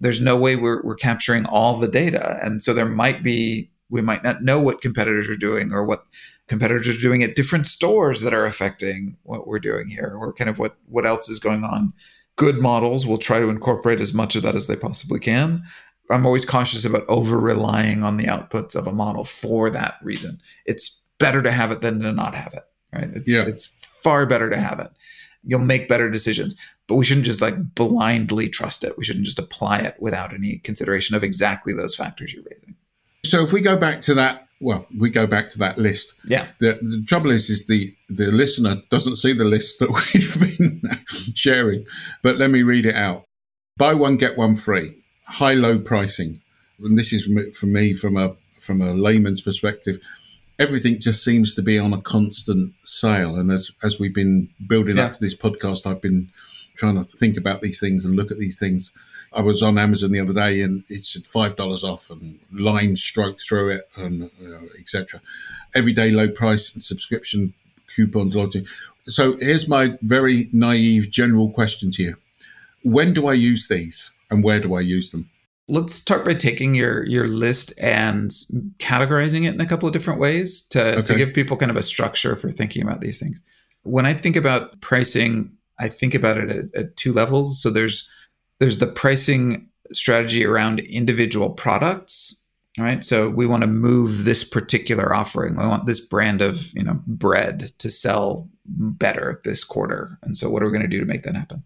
there's 0.00 0.20
no 0.20 0.36
way 0.36 0.56
we're, 0.56 0.82
we're 0.82 0.94
capturing 0.94 1.46
all 1.46 1.78
the 1.78 1.88
data. 1.88 2.38
And 2.42 2.62
so 2.62 2.72
there 2.72 2.88
might 2.88 3.22
be, 3.22 3.70
we 3.90 4.02
might 4.02 4.24
not 4.24 4.42
know 4.42 4.60
what 4.60 4.80
competitors 4.80 5.28
are 5.28 5.36
doing 5.36 5.72
or 5.72 5.84
what 5.84 6.04
competitors 6.48 6.88
are 6.88 7.00
doing 7.00 7.22
at 7.22 7.36
different 7.36 7.66
stores 7.66 8.22
that 8.22 8.34
are 8.34 8.46
affecting 8.46 9.16
what 9.24 9.46
we're 9.46 9.58
doing 9.58 9.88
here 9.88 10.16
or 10.18 10.32
kind 10.32 10.48
of 10.48 10.58
what 10.58 10.76
what 10.86 11.06
else 11.06 11.28
is 11.28 11.38
going 11.38 11.64
on 11.64 11.92
good 12.36 12.58
models 12.58 13.06
will 13.06 13.18
try 13.18 13.40
to 13.40 13.48
incorporate 13.48 14.00
as 14.00 14.14
much 14.14 14.36
of 14.36 14.42
that 14.42 14.54
as 14.54 14.66
they 14.66 14.76
possibly 14.76 15.18
can. 15.18 15.64
I'm 16.10 16.26
always 16.26 16.44
cautious 16.44 16.84
about 16.84 17.04
over 17.08 17.38
relying 17.38 18.04
on 18.04 18.16
the 18.16 18.24
outputs 18.24 18.76
of 18.76 18.86
a 18.86 18.92
model 18.92 19.24
for 19.24 19.70
that 19.70 19.96
reason. 20.02 20.40
It's 20.64 21.02
better 21.18 21.42
to 21.42 21.50
have 21.50 21.72
it 21.72 21.80
than 21.80 22.00
to 22.00 22.12
not 22.12 22.34
have 22.34 22.52
it 22.54 22.62
right? 22.92 23.10
It's, 23.14 23.30
yeah. 23.30 23.44
it's 23.46 23.66
far 24.02 24.26
better 24.26 24.50
to 24.50 24.56
have 24.56 24.80
it. 24.80 24.90
You'll 25.44 25.60
make 25.60 25.88
better 25.88 26.10
decisions 26.10 26.56
but 26.88 26.94
we 26.94 27.04
shouldn't 27.04 27.26
just 27.26 27.40
like 27.40 27.74
blindly 27.74 28.48
trust 28.48 28.84
it. 28.84 28.96
We 28.96 29.04
shouldn't 29.04 29.24
just 29.24 29.40
apply 29.40 29.80
it 29.80 29.96
without 29.98 30.32
any 30.32 30.58
consideration 30.58 31.16
of 31.16 31.24
exactly 31.24 31.72
those 31.72 31.96
factors 31.96 32.32
you're 32.32 32.44
raising. 32.48 32.76
So 33.24 33.42
if 33.42 33.52
we 33.52 33.60
go 33.60 33.76
back 33.76 34.00
to 34.02 34.14
that 34.14 34.45
well, 34.60 34.86
we 34.98 35.10
go 35.10 35.26
back 35.26 35.50
to 35.50 35.58
that 35.58 35.76
list. 35.78 36.14
Yeah. 36.26 36.46
The, 36.58 36.78
the 36.82 37.04
trouble 37.06 37.30
is, 37.30 37.50
is 37.50 37.66
the 37.66 37.94
the 38.08 38.30
listener 38.32 38.76
doesn't 38.90 39.16
see 39.16 39.32
the 39.32 39.44
list 39.44 39.78
that 39.80 39.90
we've 40.14 40.58
been 40.58 40.80
sharing. 41.34 41.84
But 42.22 42.36
let 42.36 42.50
me 42.50 42.62
read 42.62 42.86
it 42.86 42.94
out. 42.94 43.24
Buy 43.76 43.94
one 43.94 44.16
get 44.16 44.36
one 44.38 44.54
free. 44.54 44.96
High 45.26 45.54
low 45.54 45.78
pricing, 45.78 46.40
and 46.80 46.96
this 46.96 47.12
is 47.12 47.28
for 47.56 47.66
me 47.66 47.92
from 47.94 48.16
a 48.16 48.36
from 48.58 48.80
a 48.80 48.92
layman's 48.94 49.40
perspective. 49.42 49.98
everything 50.58 50.98
just 50.98 51.22
seems 51.22 51.54
to 51.54 51.60
be 51.62 51.78
on 51.78 51.92
a 51.92 52.00
constant 52.00 52.72
sale. 52.84 53.36
And 53.36 53.50
as 53.50 53.70
as 53.82 53.98
we've 54.00 54.14
been 54.14 54.48
building 54.66 54.96
Yeah. 54.96 55.06
up 55.06 55.12
to 55.14 55.20
this 55.20 55.36
podcast, 55.36 55.86
I've 55.86 56.00
been 56.00 56.30
trying 56.76 56.96
to 56.96 57.04
think 57.04 57.36
about 57.36 57.60
these 57.60 57.80
things 57.80 58.04
and 58.04 58.16
look 58.16 58.30
at 58.30 58.38
these 58.38 58.58
things. 58.58 58.92
I 59.32 59.42
was 59.42 59.62
on 59.62 59.78
Amazon 59.78 60.12
the 60.12 60.20
other 60.20 60.32
day 60.32 60.62
and 60.62 60.84
it 60.88 61.04
said 61.04 61.26
five 61.26 61.56
dollars 61.56 61.84
off 61.84 62.10
and 62.10 62.38
line 62.52 62.96
stroke 62.96 63.38
through 63.40 63.70
it 63.70 63.88
and 63.96 64.30
uh, 64.44 64.66
etc. 64.78 65.20
Everyday 65.74 66.10
low 66.10 66.28
price 66.28 66.72
and 66.72 66.82
subscription 66.82 67.54
coupons 67.94 68.36
lodging. 68.36 68.66
So 69.06 69.36
here's 69.38 69.68
my 69.68 69.98
very 70.02 70.48
naive 70.52 71.10
general 71.10 71.50
question 71.50 71.90
to 71.92 72.02
you: 72.02 72.14
When 72.82 73.12
do 73.12 73.26
I 73.26 73.34
use 73.34 73.68
these 73.68 74.10
and 74.30 74.42
where 74.42 74.60
do 74.60 74.74
I 74.74 74.80
use 74.80 75.10
them? 75.10 75.30
Let's 75.68 75.94
start 75.94 76.24
by 76.24 76.34
taking 76.34 76.74
your 76.74 77.04
your 77.06 77.26
list 77.28 77.72
and 77.80 78.30
categorizing 78.78 79.46
it 79.46 79.54
in 79.54 79.60
a 79.60 79.66
couple 79.66 79.88
of 79.88 79.92
different 79.92 80.20
ways 80.20 80.62
to, 80.68 81.02
to 81.02 81.14
give 81.14 81.34
people 81.34 81.56
kind 81.56 81.70
of 81.70 81.76
a 81.76 81.82
structure 81.82 82.36
for 82.36 82.50
thinking 82.52 82.82
about 82.82 83.00
these 83.00 83.18
things. 83.18 83.42
When 83.82 84.06
I 84.06 84.14
think 84.14 84.36
about 84.36 84.80
pricing, 84.80 85.56
I 85.78 85.88
think 85.88 86.14
about 86.14 86.38
it 86.38 86.50
at, 86.50 86.74
at 86.74 86.96
two 86.96 87.12
levels. 87.12 87.60
So 87.60 87.70
there's 87.70 88.08
there's 88.58 88.78
the 88.78 88.86
pricing 88.86 89.68
strategy 89.92 90.44
around 90.44 90.80
individual 90.80 91.50
products, 91.50 92.42
right? 92.78 93.04
So 93.04 93.28
we 93.28 93.46
want 93.46 93.62
to 93.62 93.68
move 93.68 94.24
this 94.24 94.42
particular 94.44 95.14
offering. 95.14 95.56
We 95.56 95.66
want 95.66 95.86
this 95.86 96.00
brand 96.00 96.42
of 96.42 96.72
you 96.74 96.82
know 96.82 97.00
bread 97.06 97.72
to 97.78 97.90
sell 97.90 98.48
better 98.64 99.40
this 99.44 99.64
quarter, 99.64 100.18
and 100.22 100.36
so 100.36 100.50
what 100.50 100.62
are 100.62 100.66
we 100.66 100.72
going 100.72 100.82
to 100.82 100.88
do 100.88 101.00
to 101.00 101.06
make 101.06 101.22
that 101.22 101.36
happen? 101.36 101.62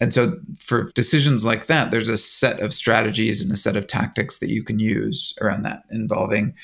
And 0.00 0.12
so 0.12 0.38
for 0.58 0.90
decisions 0.92 1.46
like 1.46 1.66
that, 1.66 1.90
there's 1.90 2.08
a 2.08 2.18
set 2.18 2.60
of 2.60 2.74
strategies 2.74 3.42
and 3.42 3.52
a 3.52 3.56
set 3.56 3.76
of 3.76 3.86
tactics 3.86 4.38
that 4.40 4.50
you 4.50 4.64
can 4.64 4.80
use 4.80 5.34
around 5.40 5.62
that 5.62 5.84
involving 5.90 6.54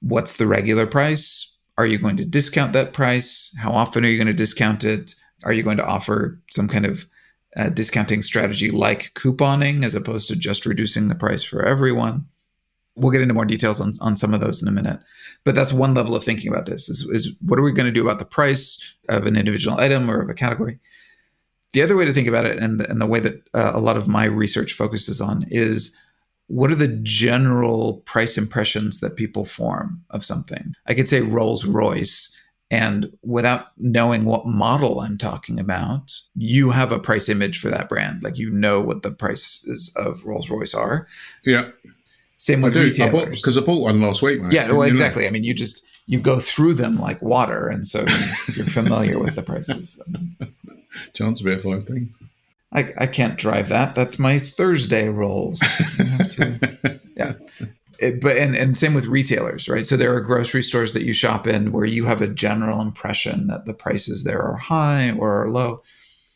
what's 0.00 0.36
the 0.36 0.46
regular 0.46 0.86
price? 0.86 1.52
Are 1.78 1.86
you 1.86 1.98
going 1.98 2.16
to 2.16 2.24
discount 2.24 2.72
that 2.72 2.92
price? 2.92 3.54
How 3.58 3.72
often 3.72 4.04
are 4.04 4.08
you 4.08 4.16
going 4.16 4.26
to 4.26 4.32
discount 4.32 4.84
it? 4.84 5.14
Are 5.44 5.52
you 5.52 5.62
going 5.62 5.78
to 5.78 5.86
offer 5.86 6.40
some 6.50 6.68
kind 6.68 6.86
of 6.86 7.06
uh, 7.56 7.68
discounting 7.70 8.22
strategy 8.22 8.70
like 8.70 9.12
couponing 9.14 9.84
as 9.84 9.94
opposed 9.94 10.28
to 10.28 10.36
just 10.36 10.66
reducing 10.66 11.08
the 11.08 11.14
price 11.14 11.42
for 11.42 11.64
everyone? 11.64 12.26
We'll 12.96 13.12
get 13.12 13.22
into 13.22 13.34
more 13.34 13.44
details 13.44 13.80
on, 13.80 13.94
on 14.00 14.16
some 14.16 14.34
of 14.34 14.40
those 14.40 14.62
in 14.62 14.68
a 14.68 14.72
minute. 14.72 15.00
But 15.44 15.54
that's 15.54 15.72
one 15.72 15.94
level 15.94 16.14
of 16.14 16.24
thinking 16.24 16.50
about 16.50 16.66
this 16.66 16.88
is, 16.88 17.08
is 17.10 17.34
what 17.40 17.58
are 17.58 17.62
we 17.62 17.72
going 17.72 17.86
to 17.86 17.92
do 17.92 18.02
about 18.02 18.18
the 18.18 18.24
price 18.24 18.92
of 19.08 19.26
an 19.26 19.36
individual 19.36 19.78
item 19.78 20.10
or 20.10 20.20
of 20.20 20.28
a 20.28 20.34
category? 20.34 20.78
The 21.72 21.82
other 21.82 21.96
way 21.96 22.04
to 22.04 22.12
think 22.12 22.28
about 22.28 22.46
it, 22.46 22.58
and 22.58 22.80
the, 22.80 22.90
and 22.90 23.00
the 23.00 23.06
way 23.06 23.20
that 23.20 23.48
uh, 23.54 23.72
a 23.74 23.80
lot 23.80 23.96
of 23.96 24.08
my 24.08 24.24
research 24.24 24.72
focuses 24.72 25.20
on, 25.20 25.44
is 25.48 25.96
what 26.48 26.72
are 26.72 26.76
the 26.76 26.98
general 27.02 27.98
price 28.06 28.36
impressions 28.36 28.98
that 29.00 29.14
people 29.14 29.44
form 29.44 30.02
of 30.10 30.24
something? 30.24 30.74
I 30.86 30.94
could 30.94 31.06
say 31.06 31.20
Rolls 31.20 31.64
Royce, 31.64 32.36
and 32.70 33.10
without 33.22 33.68
knowing 33.76 34.24
what 34.24 34.46
model 34.46 35.00
I'm 35.00 35.18
talking 35.18 35.58
about, 35.58 36.12
you 36.36 36.70
have 36.70 36.92
a 36.92 36.98
price 36.98 37.28
image 37.28 37.58
for 37.58 37.68
that 37.70 37.88
brand. 37.88 38.22
Like 38.22 38.38
you 38.38 38.50
know 38.50 38.80
what 38.80 39.02
the 39.02 39.10
prices 39.10 39.92
of 39.96 40.24
Rolls 40.24 40.50
Royce 40.50 40.74
are. 40.74 41.06
Yeah, 41.44 41.70
Same 42.36 42.64
I 42.64 42.68
with. 42.68 42.76
I 42.76 42.82
retailers. 42.82 43.40
because 43.40 43.58
I 43.58 43.62
bought 43.62 43.82
one 43.82 44.00
last 44.00 44.22
week, 44.22 44.40
mate. 44.40 44.52
yeah, 44.52 44.68
well, 44.68 44.78
know. 44.78 44.82
exactly. 44.82 45.26
I 45.26 45.30
mean, 45.30 45.44
you 45.44 45.54
just 45.54 45.84
you 46.06 46.20
go 46.20 46.38
through 46.38 46.74
them 46.74 46.98
like 46.98 47.20
water, 47.20 47.68
and 47.68 47.86
so 47.86 48.00
you're 48.54 48.66
familiar 48.66 49.18
with 49.18 49.34
the 49.34 49.42
prices. 49.42 50.00
Be 51.14 51.52
a 51.52 51.58
fine 51.58 51.82
thing. 51.82 52.14
I, 52.72 52.92
I 52.98 53.06
can't 53.06 53.36
drive 53.36 53.68
that. 53.68 53.94
That's 53.94 54.18
my 54.18 54.38
Thursday 54.38 55.08
rolls. 55.08 55.60
To- 55.60 57.00
yeah. 57.16 57.34
It- 58.00 58.20
but 58.20 58.36
and, 58.36 58.56
and 58.56 58.76
same 58.76 58.94
with 58.94 59.06
retailers, 59.06 59.68
right? 59.68 59.86
So 59.86 59.96
there 59.96 60.14
are 60.14 60.20
grocery 60.20 60.62
stores 60.62 60.92
that 60.94 61.04
you 61.04 61.12
shop 61.12 61.46
in 61.46 61.72
where 61.72 61.84
you 61.84 62.04
have 62.06 62.20
a 62.20 62.28
general 62.28 62.80
impression 62.80 63.46
that 63.48 63.66
the 63.66 63.74
prices 63.74 64.24
there 64.24 64.42
are 64.42 64.56
high 64.56 65.12
or 65.12 65.42
are 65.42 65.50
low. 65.50 65.82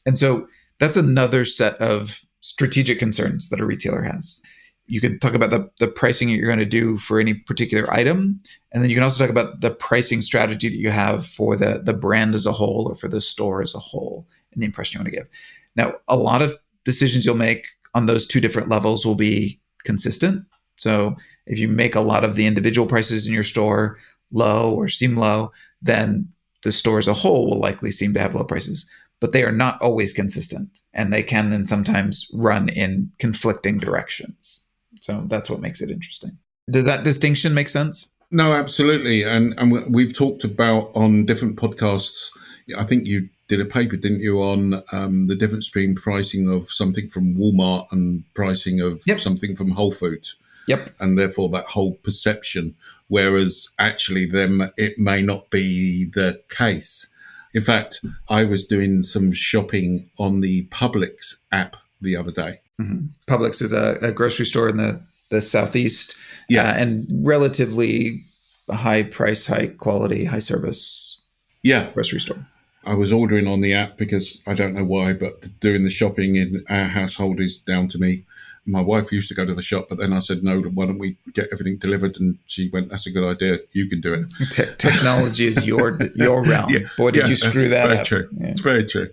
And 0.07 0.19
so 0.19 0.47
that's 0.79 0.97
another 0.97 1.45
set 1.45 1.77
of 1.81 2.21
strategic 2.41 2.99
concerns 2.99 3.49
that 3.49 3.61
a 3.61 3.67
retailer 3.67 4.03
has. 4.03 4.43
You 4.87 5.01
can 5.01 5.19
talk 5.19 5.33
about 5.33 5.49
the, 5.49 5.71
the 5.81 5.89
pricing 5.89 6.29
that 6.29 6.35
you're 6.35 6.47
going 6.47 6.59
to 6.59 6.67
do 6.67 6.99
for 6.99 7.19
any 7.19 7.33
particular 7.33 7.91
item. 7.91 8.39
And 8.71 8.83
then 8.83 8.91
you 8.91 8.97
can 8.97 9.03
also 9.03 9.25
talk 9.25 9.31
about 9.31 9.63
the 9.63 9.71
pricing 9.71 10.21
strategy 10.21 10.69
that 10.69 10.79
you 10.79 10.91
have 10.91 11.27
for 11.27 11.57
the, 11.57 11.81
the 11.83 11.95
brand 11.95 12.35
as 12.35 12.45
a 12.45 12.53
whole 12.53 12.89
or 12.91 12.95
for 12.95 13.09
the 13.09 13.23
store 13.23 13.63
as 13.63 13.75
a 13.75 13.79
whole 13.79 14.29
and 14.53 14.61
the 14.61 14.67
impression 14.67 14.99
you 14.99 15.03
want 15.03 15.15
to 15.15 15.19
give. 15.19 15.29
Now, 15.75 15.95
a 16.07 16.17
lot 16.19 16.43
of 16.43 16.55
decisions 16.85 17.25
you'll 17.25 17.37
make 17.37 17.67
on 17.95 18.05
those 18.05 18.27
two 18.27 18.41
different 18.41 18.69
levels 18.69 19.07
will 19.07 19.15
be 19.15 19.59
consistent. 19.85 20.45
So 20.77 21.17
if 21.47 21.59
you 21.59 21.69
make 21.69 21.95
a 21.95 22.01
lot 22.01 22.25
of 22.25 22.37
the 22.37 22.47
individual 22.47 22.87
prices 22.87 23.27
in 23.27 23.35
your 23.35 23.43
store 23.43 23.99
low 24.33 24.73
or 24.75 24.89
seem 24.89 25.17
low, 25.17 25.53
then 25.83 26.29
the 26.63 26.73
store 26.73 26.99
as 26.99 27.09
a 27.09 27.13
whole 27.13 27.49
will 27.49 27.61
likely 27.61 27.91
seem 27.91 28.15
to 28.15 28.21
have 28.21 28.35
low 28.35 28.45
prices. 28.45 28.89
But 29.21 29.33
they 29.33 29.45
are 29.45 29.53
not 29.53 29.81
always 29.81 30.13
consistent 30.13 30.81
and 30.93 31.13
they 31.13 31.23
can 31.23 31.51
then 31.51 31.67
sometimes 31.67 32.31
run 32.35 32.69
in 32.71 33.11
conflicting 33.19 33.79
directions. 33.79 34.69
So 35.01 35.25
that's 35.29 35.49
what 35.49 35.61
makes 35.61 35.81
it 35.81 35.91
interesting. 35.91 36.37
Does 36.71 36.87
that 36.87 37.05
distinction 37.05 37.55
make 37.55 37.69
sense? 37.69 38.11
No, 38.31 38.53
absolutely, 38.53 39.23
and 39.23 39.55
and 39.59 39.71
we- 39.71 39.85
we've 39.89 40.15
talked 40.15 40.45
about 40.45 40.91
on 40.95 41.25
different 41.27 41.57
podcasts. 41.57 42.31
I 42.77 42.85
think 42.85 43.07
you 43.07 43.29
did 43.49 43.61
a 43.61 43.67
paper, 43.67 43.97
didn't 43.97 44.23
you, 44.23 44.43
on 44.43 44.83
um, 44.91 45.27
the 45.27 45.37
difference 45.37 45.69
between 45.69 45.95
pricing 45.95 46.49
of 46.49 46.71
something 46.71 47.09
from 47.11 47.37
Walmart 47.37 47.87
and 47.93 48.25
pricing 48.35 48.81
of 48.81 49.03
Yep. 49.07 49.21
something 49.21 49.55
from 49.55 49.71
Whole 49.73 49.93
Foods, 49.93 50.37
Yep. 50.67 50.91
and 51.01 51.19
therefore 51.19 51.49
that 51.51 51.67
whole 51.67 51.95
perception. 51.95 52.75
Whereas 53.09 53.69
actually, 53.79 54.27
then 54.27 54.71
it 54.77 54.99
may 54.99 55.21
not 55.23 55.51
be 55.51 56.07
the 56.07 56.43
case. 56.49 57.07
In 57.53 57.61
fact, 57.63 58.01
I 58.31 58.45
was 58.45 58.65
doing 58.65 59.03
some 59.03 59.31
shopping 59.33 60.11
on 60.19 60.41
the 60.41 60.67
Publix 60.69 61.37
app 61.53 61.77
the 62.01 62.17
other 62.17 62.33
day. 62.33 62.61
Mhm. 62.81 63.11
Publix 63.29 63.63
is 63.63 63.73
a, 63.73 63.99
a 64.03 64.11
grocery 64.13 64.47
store 64.47 64.69
in 64.69 64.79
the, 64.79 65.01
the 65.29 65.41
southeast, 65.43 66.17
Yeah. 66.49 66.71
uh, 66.71 66.75
and 66.75 67.07
relatively 67.27 68.23
high 68.71 69.03
price, 69.05 69.47
high 69.47 69.67
quality, 69.69 70.25
high 70.25 70.39
service 70.41 71.21
Yeah, 71.63 71.91
grocery 71.93 72.21
store. 72.21 72.47
I 72.87 72.95
was 72.95 73.13
ordering 73.13 73.47
on 73.47 73.61
the 73.61 73.73
app 73.73 73.97
because 73.97 74.43
I 74.47 74.53
don't 74.55 74.75
know 74.75 74.85
why, 74.85 75.13
but 75.15 75.49
doing 75.61 75.85
the 75.85 75.91
shopping 75.91 76.35
in 76.37 76.65
our 76.69 76.85
household 76.85 77.41
is 77.41 77.57
down 77.57 77.89
to 77.89 77.99
me. 77.99 78.25
My 78.67 78.81
wife 78.81 79.13
used 79.13 79.29
to 79.29 79.35
go 79.35 79.45
to 79.45 79.55
the 79.55 79.63
shop, 79.63 79.87
but 79.91 79.99
then 79.99 80.13
I 80.15 80.21
said, 80.21 80.43
no, 80.43 80.61
why 80.63 80.87
don't 80.87 80.99
we 80.99 81.17
get 81.35 81.49
everything 81.53 81.77
delivered? 81.77 82.19
And 82.19 82.39
she 82.47 82.71
went, 82.71 82.89
that's 82.89 83.07
a 83.07 83.11
good 83.11 83.25
idea. 83.25 83.59
You 83.73 83.89
can 83.89 84.01
do 84.01 84.15
it. 84.15 84.27
Te- 84.51 84.75
technology 84.79 85.47
is 85.47 85.67
your 85.67 85.99
your 86.15 86.43
realm. 86.51 86.71
Yeah, 86.71 86.89
Boy, 86.97 87.11
did 87.11 87.25
yeah, 87.25 87.29
you 87.29 87.37
screw 87.37 87.69
that 87.69 87.87
very 87.87 87.99
up. 87.99 88.07
True. 88.07 88.29
Yeah. 88.39 88.47
It's 88.49 88.61
very 88.63 88.85
true. 88.85 89.11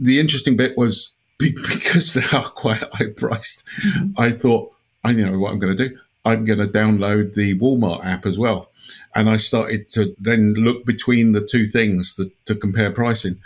The 0.00 0.18
interesting 0.20 0.56
bit 0.56 0.76
was 0.78 1.14
be- 1.38 1.52
because 1.74 2.14
they 2.14 2.24
are 2.36 2.44
quite 2.50 2.82
high 2.94 3.10
priced, 3.16 3.66
Mm-hmm. 3.66 4.20
I 4.20 4.30
thought, 4.30 4.72
I 5.04 5.12
know 5.12 5.38
what 5.38 5.52
I'm 5.52 5.58
going 5.58 5.76
to 5.76 5.88
do. 5.88 5.98
I'm 6.24 6.44
going 6.44 6.58
to 6.58 6.66
download 6.66 7.34
the 7.34 7.58
Walmart 7.58 8.04
app 8.04 8.24
as 8.26 8.38
well. 8.38 8.70
And 9.14 9.28
I 9.28 9.36
started 9.36 9.90
to 9.92 10.14
then 10.18 10.54
look 10.54 10.84
between 10.86 11.32
the 11.32 11.40
two 11.46 11.66
things 11.66 12.14
to, 12.16 12.30
to 12.46 12.54
compare 12.54 12.90
pricing. 12.90 13.36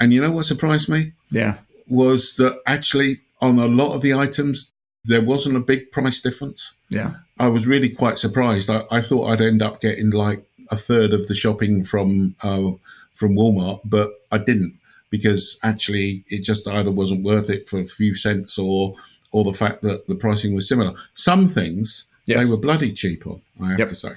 And 0.00 0.12
you 0.12 0.20
know 0.20 0.30
what 0.30 0.46
surprised 0.46 0.88
me? 0.88 1.12
Yeah. 1.30 1.58
was 1.88 2.34
that 2.36 2.60
actually 2.66 3.20
on 3.40 3.58
a 3.58 3.66
lot 3.66 3.94
of 3.94 4.00
the 4.02 4.14
items 4.14 4.70
there 5.04 5.22
wasn't 5.22 5.56
a 5.56 5.60
big 5.60 5.90
price 5.90 6.20
difference. 6.20 6.72
Yeah. 6.90 7.14
I 7.38 7.48
was 7.48 7.66
really 7.66 7.88
quite 7.88 8.18
surprised. 8.18 8.70
I, 8.70 8.84
I 8.90 9.00
thought 9.00 9.26
I'd 9.28 9.40
end 9.40 9.62
up 9.62 9.80
getting 9.80 10.10
like 10.10 10.44
a 10.70 10.76
third 10.76 11.12
of 11.12 11.26
the 11.28 11.34
shopping 11.34 11.82
from 11.84 12.34
uh, 12.42 12.70
from 13.14 13.34
Walmart, 13.36 13.80
but 13.84 14.10
I 14.30 14.38
didn't 14.38 14.78
because 15.10 15.58
actually 15.62 16.24
it 16.28 16.42
just 16.42 16.66
either 16.68 16.90
wasn't 16.90 17.24
worth 17.24 17.50
it 17.50 17.68
for 17.68 17.78
a 17.80 17.84
few 17.84 18.14
cents 18.14 18.58
or 18.58 18.94
or 19.32 19.44
the 19.44 19.52
fact 19.52 19.82
that 19.82 20.06
the 20.08 20.14
pricing 20.14 20.54
was 20.54 20.68
similar. 20.68 20.94
Some 21.14 21.48
things 21.48 22.08
Yes. 22.26 22.44
they 22.44 22.50
were 22.50 22.60
bloody 22.60 22.92
cheap 22.92 23.26
on, 23.26 23.40
I 23.60 23.70
have 23.70 23.78
Yep. 23.80 23.88
to 23.88 23.94
say, 23.96 24.12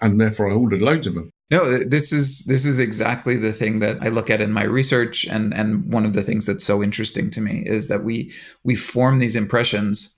and 0.00 0.20
therefore 0.20 0.48
I 0.48 0.54
ordered 0.54 0.80
loads 0.80 1.08
of 1.08 1.14
them. 1.14 1.30
No, 1.50 1.78
this 1.78 2.12
is 2.12 2.44
this 2.44 2.64
is 2.64 2.78
exactly 2.78 3.34
the 3.36 3.52
thing 3.52 3.80
that 3.80 3.96
I 4.00 4.08
look 4.10 4.30
at 4.30 4.40
in 4.40 4.52
my 4.52 4.62
research, 4.64 5.26
and 5.26 5.52
and 5.52 5.92
one 5.92 6.04
of 6.06 6.12
the 6.12 6.22
things 6.22 6.46
that's 6.46 6.64
so 6.64 6.82
interesting 6.82 7.30
to 7.30 7.40
me 7.40 7.64
is 7.66 7.88
that 7.88 8.04
we 8.04 8.30
we 8.62 8.76
form 8.76 9.18
these 9.18 9.34
impressions, 9.34 10.14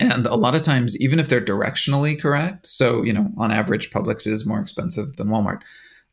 and 0.00 0.26
a 0.26 0.34
lot 0.34 0.54
of 0.54 0.62
times, 0.62 1.00
even 1.00 1.20
if 1.20 1.28
they're 1.28 1.40
directionally 1.40 2.20
correct, 2.20 2.66
so 2.66 3.02
you 3.02 3.12
know, 3.12 3.30
on 3.36 3.52
average, 3.52 3.90
Publix 3.90 4.26
is 4.26 4.46
more 4.46 4.60
expensive 4.60 5.16
than 5.16 5.28
Walmart. 5.28 5.60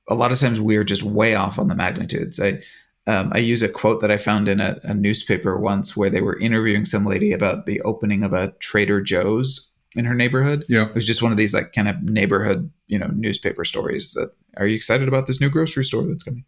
A 0.10 0.16
lot 0.16 0.32
of 0.32 0.40
times, 0.40 0.62
we're 0.62 0.84
just 0.84 1.04
way 1.04 1.34
off 1.34 1.58
on 1.58 1.68
the 1.68 1.76
magnitudes. 1.76 2.40
I 2.40 2.62
um, 3.08 3.32
I 3.34 3.38
use 3.38 3.64
a 3.64 3.70
quote 3.70 4.02
that 4.02 4.12
I 4.12 4.18
found 4.18 4.50
in 4.50 4.60
a, 4.60 4.78
a 4.84 4.94
newspaper 4.94 5.58
once 5.58 5.96
where 5.96 6.10
they 6.10 6.22
were 6.22 6.38
interviewing 6.40 6.84
some 6.84 7.06
lady 7.06 7.32
about 7.32 7.66
the 7.66 7.82
opening 7.82 8.22
of 8.22 8.34
a 8.34 8.52
Trader 8.60 9.02
Joe's 9.02 9.72
in 9.96 10.04
her 10.04 10.14
neighborhood. 10.14 10.66
Yeah, 10.68 10.90
It 10.90 10.96
was 10.96 11.08
just 11.08 11.24
one 11.24 11.32
of 11.32 11.38
these 11.38 11.54
like 11.54 11.72
kind 11.72 11.88
of 11.88 12.04
neighborhood, 12.04 12.70
you 12.88 13.00
know, 13.00 13.08
newspaper 13.14 13.64
stories 13.64 14.12
that 14.14 14.32
are 14.58 14.68
you 14.68 14.76
excited 14.76 15.08
about 15.08 15.26
this 15.26 15.40
new 15.40 15.50
grocery 15.50 15.86
store 15.86 16.04
that's 16.04 16.24
coming? 16.24 16.44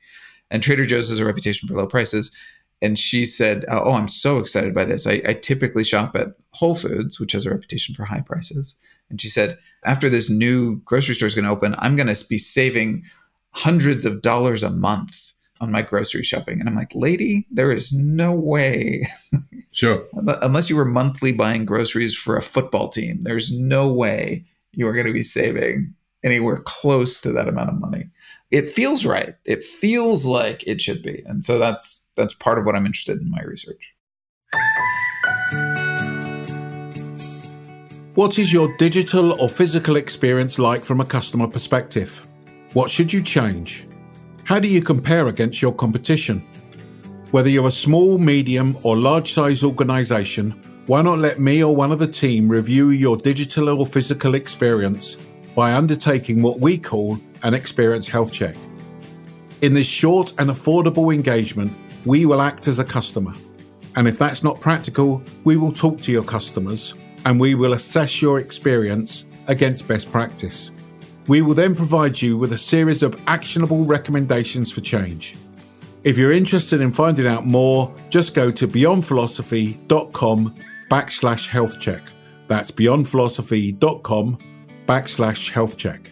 And 0.51 0.61
Trader 0.61 0.85
Joe's 0.85 1.09
has 1.09 1.19
a 1.19 1.25
reputation 1.25 1.67
for 1.67 1.75
low 1.75 1.87
prices. 1.87 2.35
And 2.81 2.97
she 2.97 3.25
said, 3.25 3.65
oh, 3.67 3.83
oh, 3.85 3.91
I'm 3.93 4.07
so 4.07 4.37
excited 4.37 4.73
by 4.73 4.85
this. 4.85 5.05
I, 5.05 5.21
I 5.27 5.33
typically 5.33 5.83
shop 5.83 6.15
at 6.15 6.29
Whole 6.51 6.75
Foods, 6.75 7.19
which 7.19 7.33
has 7.33 7.45
a 7.45 7.49
reputation 7.49 7.93
for 7.93 8.05
high 8.05 8.21
prices. 8.21 8.75
And 9.09 9.19
she 9.19 9.27
said, 9.27 9.57
after 9.85 10.09
this 10.09 10.29
new 10.29 10.77
grocery 10.81 11.15
store 11.15 11.27
is 11.27 11.35
going 11.35 11.45
to 11.45 11.51
open, 11.51 11.75
I'm 11.79 11.95
going 11.95 12.13
to 12.13 12.25
be 12.29 12.37
saving 12.37 13.03
hundreds 13.51 14.05
of 14.05 14.21
dollars 14.21 14.63
a 14.63 14.69
month 14.69 15.33
on 15.61 15.71
my 15.71 15.81
grocery 15.81 16.23
shopping. 16.23 16.59
And 16.59 16.69
I'm 16.69 16.75
like, 16.75 16.95
lady, 16.95 17.45
there 17.51 17.71
is 17.71 17.93
no 17.93 18.33
way. 18.33 19.05
Sure. 19.71 20.03
Unless 20.41 20.69
you 20.69 20.75
were 20.75 20.83
monthly 20.83 21.31
buying 21.31 21.63
groceries 21.63 22.15
for 22.15 22.35
a 22.35 22.41
football 22.41 22.89
team, 22.89 23.21
there's 23.21 23.51
no 23.51 23.93
way 23.93 24.43
you 24.73 24.87
are 24.87 24.93
going 24.93 25.05
to 25.05 25.13
be 25.13 25.23
saving 25.23 25.93
anywhere 26.23 26.61
close 26.65 27.21
to 27.21 27.31
that 27.31 27.47
amount 27.47 27.69
of 27.69 27.79
money. 27.79 28.09
It 28.51 28.67
feels 28.67 29.05
right. 29.05 29.35
It 29.45 29.63
feels 29.63 30.25
like 30.25 30.67
it 30.67 30.81
should 30.81 31.01
be. 31.01 31.23
And 31.25 31.45
so 31.45 31.59
that's 31.59 32.08
that's 32.19 32.33
part 32.35 32.59
of 32.59 32.65
what 32.65 32.75
I'm 32.75 32.85
interested 32.85 33.19
in 33.19 33.31
my 33.31 33.41
research. 33.41 33.95
What 38.15 38.37
is 38.37 38.51
your 38.51 38.75
digital 38.77 39.41
or 39.41 39.47
physical 39.47 39.95
experience 39.95 40.59
like 40.59 40.83
from 40.83 40.99
a 40.99 41.05
customer 41.05 41.47
perspective? 41.47 42.27
What 42.73 42.89
should 42.89 43.13
you 43.13 43.21
change? 43.21 43.87
How 44.43 44.59
do 44.59 44.67
you 44.67 44.81
compare 44.81 45.27
against 45.27 45.61
your 45.61 45.73
competition? 45.73 46.45
Whether 47.31 47.49
you're 47.49 47.67
a 47.67 47.71
small, 47.71 48.17
medium, 48.17 48.77
or 48.83 48.97
large 48.97 49.31
size 49.31 49.63
organization, 49.63 50.51
why 50.87 51.01
not 51.01 51.19
let 51.19 51.39
me 51.39 51.63
or 51.63 51.73
one 51.75 51.91
of 51.91 51.99
the 51.99 52.07
team 52.07 52.49
review 52.49 52.89
your 52.89 53.15
digital 53.15 53.69
or 53.69 53.85
physical 53.85 54.35
experience 54.35 55.15
by 55.55 55.73
undertaking 55.73 56.41
what 56.41 56.59
we 56.59 56.77
call 56.77 57.19
an 57.43 57.53
experience 57.53 58.07
health 58.07 58.33
check? 58.33 58.55
In 59.61 59.73
this 59.73 59.87
short 59.87 60.33
and 60.39 60.49
affordable 60.49 61.13
engagement, 61.13 61.71
we 62.05 62.25
will 62.25 62.41
act 62.41 62.67
as 62.67 62.79
a 62.79 62.83
customer. 62.83 63.33
And 63.95 64.07
if 64.07 64.17
that's 64.17 64.43
not 64.43 64.61
practical, 64.61 65.21
we 65.43 65.57
will 65.57 65.71
talk 65.71 65.99
to 66.01 66.11
your 66.11 66.23
customers 66.23 66.95
and 67.25 67.39
we 67.39 67.55
will 67.55 67.73
assess 67.73 68.21
your 68.21 68.39
experience 68.39 69.25
against 69.47 69.87
best 69.87 70.11
practice. 70.11 70.71
We 71.27 71.41
will 71.41 71.53
then 71.53 71.75
provide 71.75 72.21
you 72.21 72.37
with 72.37 72.53
a 72.53 72.57
series 72.57 73.03
of 73.03 73.21
actionable 73.27 73.85
recommendations 73.85 74.71
for 74.71 74.81
change. 74.81 75.35
If 76.03 76.17
you're 76.17 76.31
interested 76.31 76.81
in 76.81 76.91
finding 76.91 77.27
out 77.27 77.45
more, 77.45 77.93
just 78.09 78.33
go 78.33 78.51
to 78.51 78.67
beyondphilosophy.com 78.67 80.55
backslash 80.89 81.47
health 81.47 81.79
check. 81.79 82.01
That's 82.47 82.71
beyondphilosophy.com 82.71 84.37
backslash 84.87 85.51
health 85.51 85.77
check. 85.77 86.11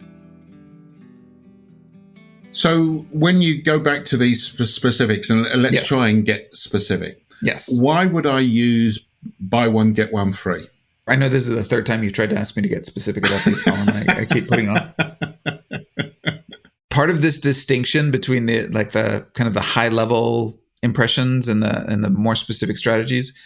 So, 2.51 3.05
when 3.11 3.41
you 3.41 3.61
go 3.61 3.79
back 3.79 4.05
to 4.05 4.17
these 4.17 4.43
specifics, 4.43 5.29
and 5.29 5.43
let's 5.61 5.75
yes. 5.75 5.87
try 5.87 6.07
and 6.09 6.25
get 6.25 6.55
specific. 6.55 7.23
Yes. 7.43 7.69
Why 7.81 8.05
would 8.05 8.25
I 8.25 8.39
use 8.39 9.05
buy 9.39 9.67
one, 9.67 9.93
get 9.93 10.11
one 10.11 10.31
free? 10.31 10.67
I 11.07 11.15
know 11.15 11.29
this 11.29 11.47
is 11.47 11.55
the 11.55 11.63
third 11.63 11.85
time 11.85 12.03
you've 12.03 12.13
tried 12.13 12.31
to 12.31 12.37
ask 12.37 12.55
me 12.55 12.63
to 12.63 12.69
get 12.69 12.85
specific 12.85 13.25
about 13.25 13.43
these, 13.45 13.61
Colin. 13.61 13.89
I, 13.89 14.21
I 14.21 14.25
keep 14.25 14.47
putting 14.47 14.69
on. 14.69 14.93
Part 16.89 17.09
of 17.09 17.21
this 17.21 17.39
distinction 17.39 18.11
between 18.11 18.45
the 18.45 18.67
like 18.67 18.91
the 18.91 19.25
kind 19.33 19.47
of 19.47 19.53
the 19.53 19.61
high 19.61 19.89
level 19.89 20.59
impressions 20.83 21.47
and 21.47 21.63
the 21.63 21.85
and 21.89 22.03
the 22.03 22.09
more 22.09 22.35
specific 22.35 22.75
strategies, 22.75 23.37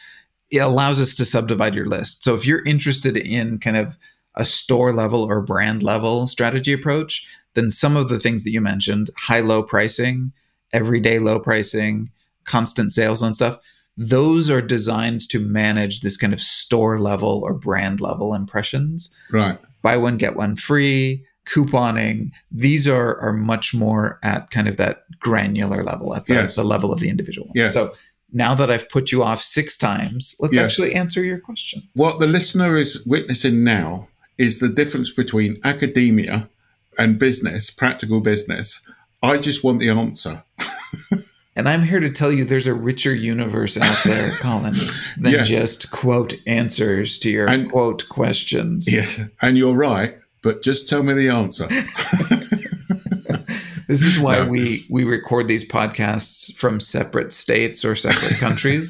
it 0.49 0.59
allows 0.59 0.99
us 0.99 1.13
to 1.15 1.25
subdivide 1.25 1.75
your 1.75 1.85
list. 1.85 2.23
So 2.23 2.33
if 2.33 2.47
you're 2.47 2.63
interested 2.65 3.15
in 3.17 3.59
kind 3.59 3.77
of 3.77 3.99
a 4.35 4.45
store 4.45 4.93
level 4.93 5.23
or 5.23 5.41
brand 5.41 5.83
level 5.83 6.25
strategy 6.27 6.73
approach, 6.73 7.27
then 7.53 7.69
some 7.69 7.97
of 7.97 8.09
the 8.09 8.19
things 8.19 8.43
that 8.43 8.51
you 8.51 8.61
mentioned, 8.61 9.09
high 9.17 9.41
low 9.41 9.63
pricing, 9.63 10.31
everyday 10.73 11.19
low 11.19 11.39
pricing, 11.39 12.09
constant 12.45 12.91
sales 12.91 13.21
and 13.21 13.35
stuff, 13.35 13.57
those 13.97 14.49
are 14.49 14.61
designed 14.61 15.21
to 15.29 15.39
manage 15.39 16.01
this 16.01 16.17
kind 16.17 16.33
of 16.33 16.41
store 16.41 16.99
level 16.99 17.41
or 17.43 17.53
brand 17.53 18.01
level 18.01 18.33
impressions. 18.33 19.15
Right. 19.31 19.59
Buy 19.81 19.97
one, 19.97 20.17
get 20.17 20.35
one 20.35 20.55
free, 20.55 21.25
couponing. 21.45 22.31
These 22.51 22.87
are, 22.87 23.19
are 23.19 23.33
much 23.33 23.73
more 23.73 24.19
at 24.23 24.49
kind 24.49 24.67
of 24.67 24.77
that 24.77 25.03
granular 25.19 25.83
level, 25.83 26.15
at 26.15 26.25
the, 26.25 26.35
yes. 26.35 26.55
the 26.55 26.63
level 26.63 26.93
of 26.93 26.99
the 26.99 27.09
individual. 27.09 27.49
Yes. 27.53 27.73
So 27.73 27.93
now 28.31 28.55
that 28.55 28.71
I've 28.71 28.89
put 28.89 29.11
you 29.11 29.23
off 29.23 29.41
six 29.41 29.77
times, 29.77 30.35
let's 30.39 30.55
yes. 30.55 30.63
actually 30.63 30.95
answer 30.95 31.23
your 31.23 31.39
question. 31.39 31.83
What 31.93 32.19
the 32.19 32.27
listener 32.27 32.77
is 32.77 33.05
witnessing 33.05 33.63
now 33.63 34.07
is 34.37 34.59
the 34.59 34.69
difference 34.69 35.11
between 35.11 35.59
academia 35.63 36.49
and 36.97 37.19
business, 37.19 37.69
practical 37.69 38.19
business. 38.19 38.81
I 39.23 39.37
just 39.37 39.63
want 39.63 39.79
the 39.79 39.89
answer. 39.89 40.43
And 41.55 41.67
I'm 41.67 41.83
here 41.83 41.99
to 41.99 42.09
tell 42.09 42.31
you 42.31 42.45
there's 42.45 42.67
a 42.67 42.73
richer 42.73 43.13
universe 43.13 43.77
out 43.77 43.97
there, 44.05 44.31
Colin, 44.39 44.73
than 45.17 45.33
yes. 45.33 45.49
just 45.49 45.91
quote 45.91 46.33
answers 46.47 47.19
to 47.19 47.29
your 47.29 47.49
and, 47.49 47.69
quote 47.69 48.07
questions. 48.07 48.91
Yes. 48.91 49.19
And 49.41 49.57
you're 49.57 49.75
right, 49.75 50.17
but 50.43 50.63
just 50.63 50.87
tell 50.87 51.03
me 51.03 51.13
the 51.13 51.27
answer. 51.27 51.67
this 53.87 54.01
is 54.01 54.17
why 54.17 54.39
no. 54.39 54.49
we 54.49 54.85
we 54.89 55.03
record 55.03 55.49
these 55.49 55.67
podcasts 55.67 56.55
from 56.55 56.79
separate 56.79 57.33
states 57.33 57.83
or 57.83 57.97
separate 57.97 58.39
countries. 58.39 58.89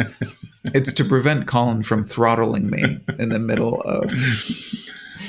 it's 0.66 0.94
to 0.94 1.04
prevent 1.04 1.48
Colin 1.48 1.82
from 1.82 2.04
throttling 2.04 2.70
me 2.70 3.00
in 3.18 3.30
the 3.30 3.40
middle 3.40 3.82
of 3.82 4.12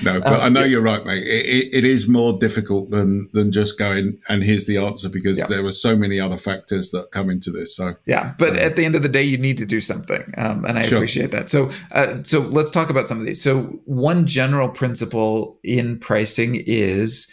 no, 0.03 0.21
but 0.21 0.35
um, 0.35 0.41
I 0.41 0.49
know 0.49 0.65
you're 0.65 0.83
right, 0.83 1.05
mate. 1.05 1.27
It, 1.27 1.47
it, 1.47 1.75
it 1.75 1.85
is 1.85 2.09
more 2.09 2.38
difficult 2.38 2.91
than 2.91 3.29
than 3.33 3.53
just 3.53 3.79
going 3.79 4.19
and 4.29 4.43
here's 4.43 4.67
the 4.67 4.79
answer 4.79 5.09
because 5.09 5.38
yeah. 5.38 5.47
there 5.47 5.65
are 5.65 5.73
so 5.73 5.97
many 5.97 6.19
other 6.21 6.37
factors 6.37 6.91
that 6.91 7.11
come 7.11 7.31
into 7.31 7.51
this. 7.51 7.77
So 7.77 7.95
yeah, 8.07 8.35
but 8.38 8.57
at 8.57 8.77
the 8.77 8.85
end 8.85 8.95
of 8.95 9.03
the 9.03 9.09
day, 9.09 9.23
you 9.23 9.38
need 9.38 9.59
to 9.59 9.67
do 9.67 9.81
something, 9.81 10.23
um, 10.37 10.65
and 10.65 10.79
I 10.79 10.85
sure. 10.85 10.99
appreciate 10.99 11.31
that. 11.33 11.51
So 11.51 11.71
uh, 11.93 12.23
so 12.23 12.41
let's 12.41 12.71
talk 12.71 12.91
about 12.91 13.07
some 13.07 13.19
of 13.19 13.27
these. 13.27 13.43
So 13.43 13.62
one 13.85 14.27
general 14.27 14.69
principle 14.69 15.59
in 15.62 15.99
pricing 15.99 16.62
is 16.67 17.33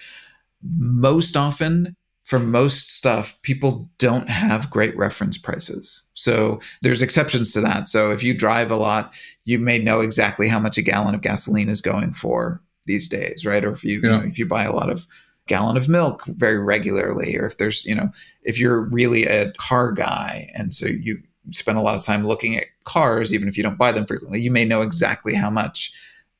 most 0.77 1.37
often 1.37 1.95
for 2.29 2.37
most 2.37 2.95
stuff, 2.95 3.41
people 3.41 3.89
don't 3.97 4.29
have 4.29 4.69
great 4.69 4.95
reference 4.95 5.35
prices. 5.35 6.03
So 6.13 6.59
there's 6.83 7.01
exceptions 7.01 7.53
to 7.53 7.61
that. 7.61 7.89
So 7.89 8.11
if 8.11 8.21
you 8.21 8.37
drive 8.37 8.69
a 8.69 8.75
lot, 8.75 9.11
you 9.45 9.57
may 9.57 9.79
know 9.79 10.01
exactly 10.01 10.47
how 10.47 10.59
much 10.59 10.77
a 10.77 10.83
gallon 10.83 11.15
of 11.15 11.21
gasoline 11.21 11.69
is 11.69 11.81
going 11.81 12.13
for 12.13 12.61
these 12.85 13.07
days, 13.07 13.47
right? 13.47 13.65
Or 13.65 13.71
if 13.71 13.83
you, 13.83 13.99
yeah. 13.99 14.11
you 14.11 14.17
know, 14.17 14.23
if 14.27 14.37
you 14.37 14.45
buy 14.45 14.63
a 14.63 14.75
lot 14.75 14.91
of 14.91 15.07
gallon 15.47 15.75
of 15.75 15.89
milk 15.89 16.23
very 16.27 16.59
regularly, 16.59 17.35
or 17.35 17.47
if 17.47 17.57
there's, 17.57 17.83
you 17.83 17.95
know, 17.95 18.11
if 18.43 18.59
you're 18.59 18.81
really 18.81 19.25
a 19.25 19.51
car 19.53 19.91
guy 19.91 20.51
and 20.53 20.71
so 20.71 20.85
you 20.85 21.17
spend 21.49 21.79
a 21.79 21.81
lot 21.81 21.95
of 21.95 22.05
time 22.05 22.27
looking 22.27 22.55
at 22.55 22.65
cars, 22.83 23.33
even 23.33 23.47
if 23.47 23.57
you 23.57 23.63
don't 23.63 23.79
buy 23.79 23.91
them 23.91 24.05
frequently, 24.05 24.39
you 24.39 24.51
may 24.51 24.65
know 24.65 24.83
exactly 24.83 25.33
how 25.33 25.49
much, 25.49 25.91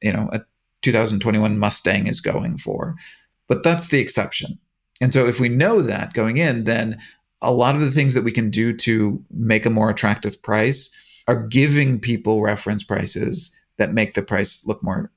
you 0.04 0.14
know, 0.14 0.30
a 0.34 0.42
2021 0.84 1.58
Mustang 1.58 2.06
is 2.06 2.22
going 2.22 2.60
for. 2.60 2.94
But 3.48 3.64
that's 3.64 3.90
the 3.90 3.98
exception 3.98 4.60
and 5.02 5.14
so 5.14 5.26
if 5.26 5.40
we 5.40 5.50
know 5.50 5.82
that 5.82 6.14
going 6.14 6.38
in, 6.38 6.66
then 6.66 7.00
a 7.42 7.54
lot 7.54 7.76
of 7.76 7.82
the 7.82 7.92
things 7.92 8.14
that 8.14 8.24
we 8.24 8.32
can 8.32 8.50
do 8.50 8.74
to 8.74 9.24
make 9.32 9.66
a 9.66 9.70
more 9.70 9.90
attractive 9.90 10.42
price 10.42 10.94
are 11.28 11.48
giving 11.48 12.00
people 12.00 12.42
reference 12.42 12.84
prices 12.84 13.58
that 13.78 13.94
make 13.94 14.14
the 14.14 14.22
price 14.24 14.66
look 14.66 14.84
more 14.84 15.12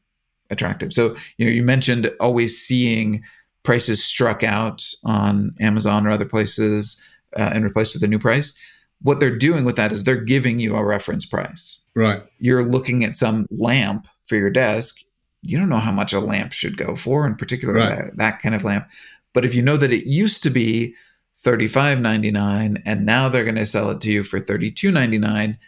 attractive. 0.50 0.92
So, 0.92 1.16
you 1.36 1.46
know, 1.46 1.50
you 1.50 1.62
mentioned 1.62 2.12
always 2.20 2.60
seeing 2.60 3.24
prices 3.62 4.04
struck 4.04 4.42
out 4.42 4.88
on 5.04 5.54
Amazon 5.58 6.06
or 6.06 6.10
other 6.10 6.24
places 6.24 7.02
uh, 7.36 7.50
and 7.52 7.64
replaced 7.64 7.94
with 7.94 8.04
a 8.04 8.08
new 8.08 8.18
price. 8.18 8.56
What 9.00 9.18
they're 9.18 9.36
doing 9.36 9.64
with 9.64 9.76
that 9.76 9.90
is 9.90 10.04
they're 10.04 10.16
giving 10.16 10.58
you 10.58 10.76
a 10.76 10.84
reference 10.84 11.24
price. 11.24 11.80
Right. 11.94 12.22
You're 12.38 12.62
looking 12.62 13.04
at 13.04 13.16
some 13.16 13.46
lamp 13.50 14.06
for 14.26 14.36
your 14.36 14.50
desk. 14.50 15.00
You 15.42 15.58
don't 15.58 15.68
know 15.68 15.76
how 15.76 15.92
much 15.92 16.12
a 16.12 16.20
lamp 16.20 16.52
should 16.52 16.76
go 16.76 16.94
for, 16.94 17.26
in 17.26 17.34
particular 17.34 17.74
right. 17.74 17.88
that, 17.88 18.16
that 18.18 18.38
kind 18.40 18.54
of 18.54 18.62
lamp. 18.62 18.86
But 19.32 19.44
if 19.44 19.54
you 19.54 19.62
know 19.62 19.76
that 19.76 19.92
it 19.92 20.06
used 20.06 20.42
to 20.42 20.50
be 20.50 20.94
$35.99 21.44 22.82
and 22.84 23.06
now 23.06 23.28
they're 23.28 23.44
going 23.44 23.56
to 23.56 23.66
sell 23.66 23.90
it 23.90 24.00
to 24.02 24.12
you 24.12 24.24
for 24.24 24.40
$32.99, 24.40 25.58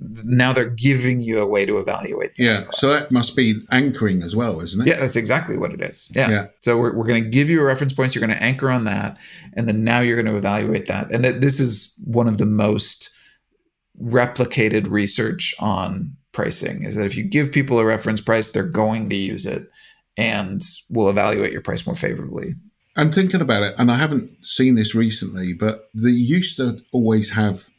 now 0.00 0.52
they're 0.52 0.68
giving 0.68 1.20
you 1.20 1.40
a 1.40 1.46
way 1.46 1.66
to 1.66 1.78
evaluate. 1.78 2.32
Yeah. 2.38 2.64
So 2.72 2.90
that 2.90 3.10
must 3.10 3.34
be 3.34 3.60
anchoring 3.70 4.22
as 4.22 4.34
well, 4.36 4.60
isn't 4.60 4.80
it? 4.80 4.88
Yeah, 4.88 5.00
that's 5.00 5.16
exactly 5.16 5.56
what 5.56 5.72
it 5.72 5.82
is. 5.82 6.10
Yeah. 6.14 6.30
yeah. 6.30 6.46
So 6.60 6.78
we're, 6.78 6.96
we're 6.96 7.06
going 7.06 7.24
to 7.24 7.28
give 7.28 7.50
you 7.50 7.60
a 7.60 7.64
reference 7.64 7.92
points. 7.92 8.14
You're 8.14 8.24
going 8.24 8.36
to 8.36 8.42
anchor 8.42 8.70
on 8.70 8.84
that. 8.84 9.18
And 9.54 9.66
then 9.66 9.82
now 9.82 10.00
you're 10.00 10.20
going 10.20 10.32
to 10.32 10.38
evaluate 10.38 10.86
that. 10.86 11.10
And 11.12 11.24
that 11.24 11.40
this 11.40 11.58
is 11.58 12.00
one 12.04 12.28
of 12.28 12.38
the 12.38 12.46
most 12.46 13.10
replicated 14.00 14.88
research 14.88 15.54
on 15.58 16.16
pricing 16.30 16.84
is 16.84 16.94
that 16.94 17.06
if 17.06 17.16
you 17.16 17.24
give 17.24 17.50
people 17.50 17.80
a 17.80 17.84
reference 17.84 18.20
price, 18.20 18.50
they're 18.50 18.62
going 18.62 19.10
to 19.10 19.16
use 19.16 19.46
it 19.46 19.68
and 20.16 20.62
will 20.90 21.08
evaluate 21.08 21.52
your 21.52 21.62
price 21.62 21.84
more 21.84 21.96
favorably 21.96 22.54
I'm 22.98 23.12
thinking 23.12 23.40
about 23.40 23.62
it, 23.62 23.74
and 23.78 23.90
I 23.90 23.94
haven't 23.94 24.44
seen 24.44 24.74
this 24.74 24.94
recently, 24.94 25.52
but 25.52 25.88
they 25.94 26.10
used 26.10 26.56
to 26.56 26.82
always 26.92 27.30
have 27.30 27.70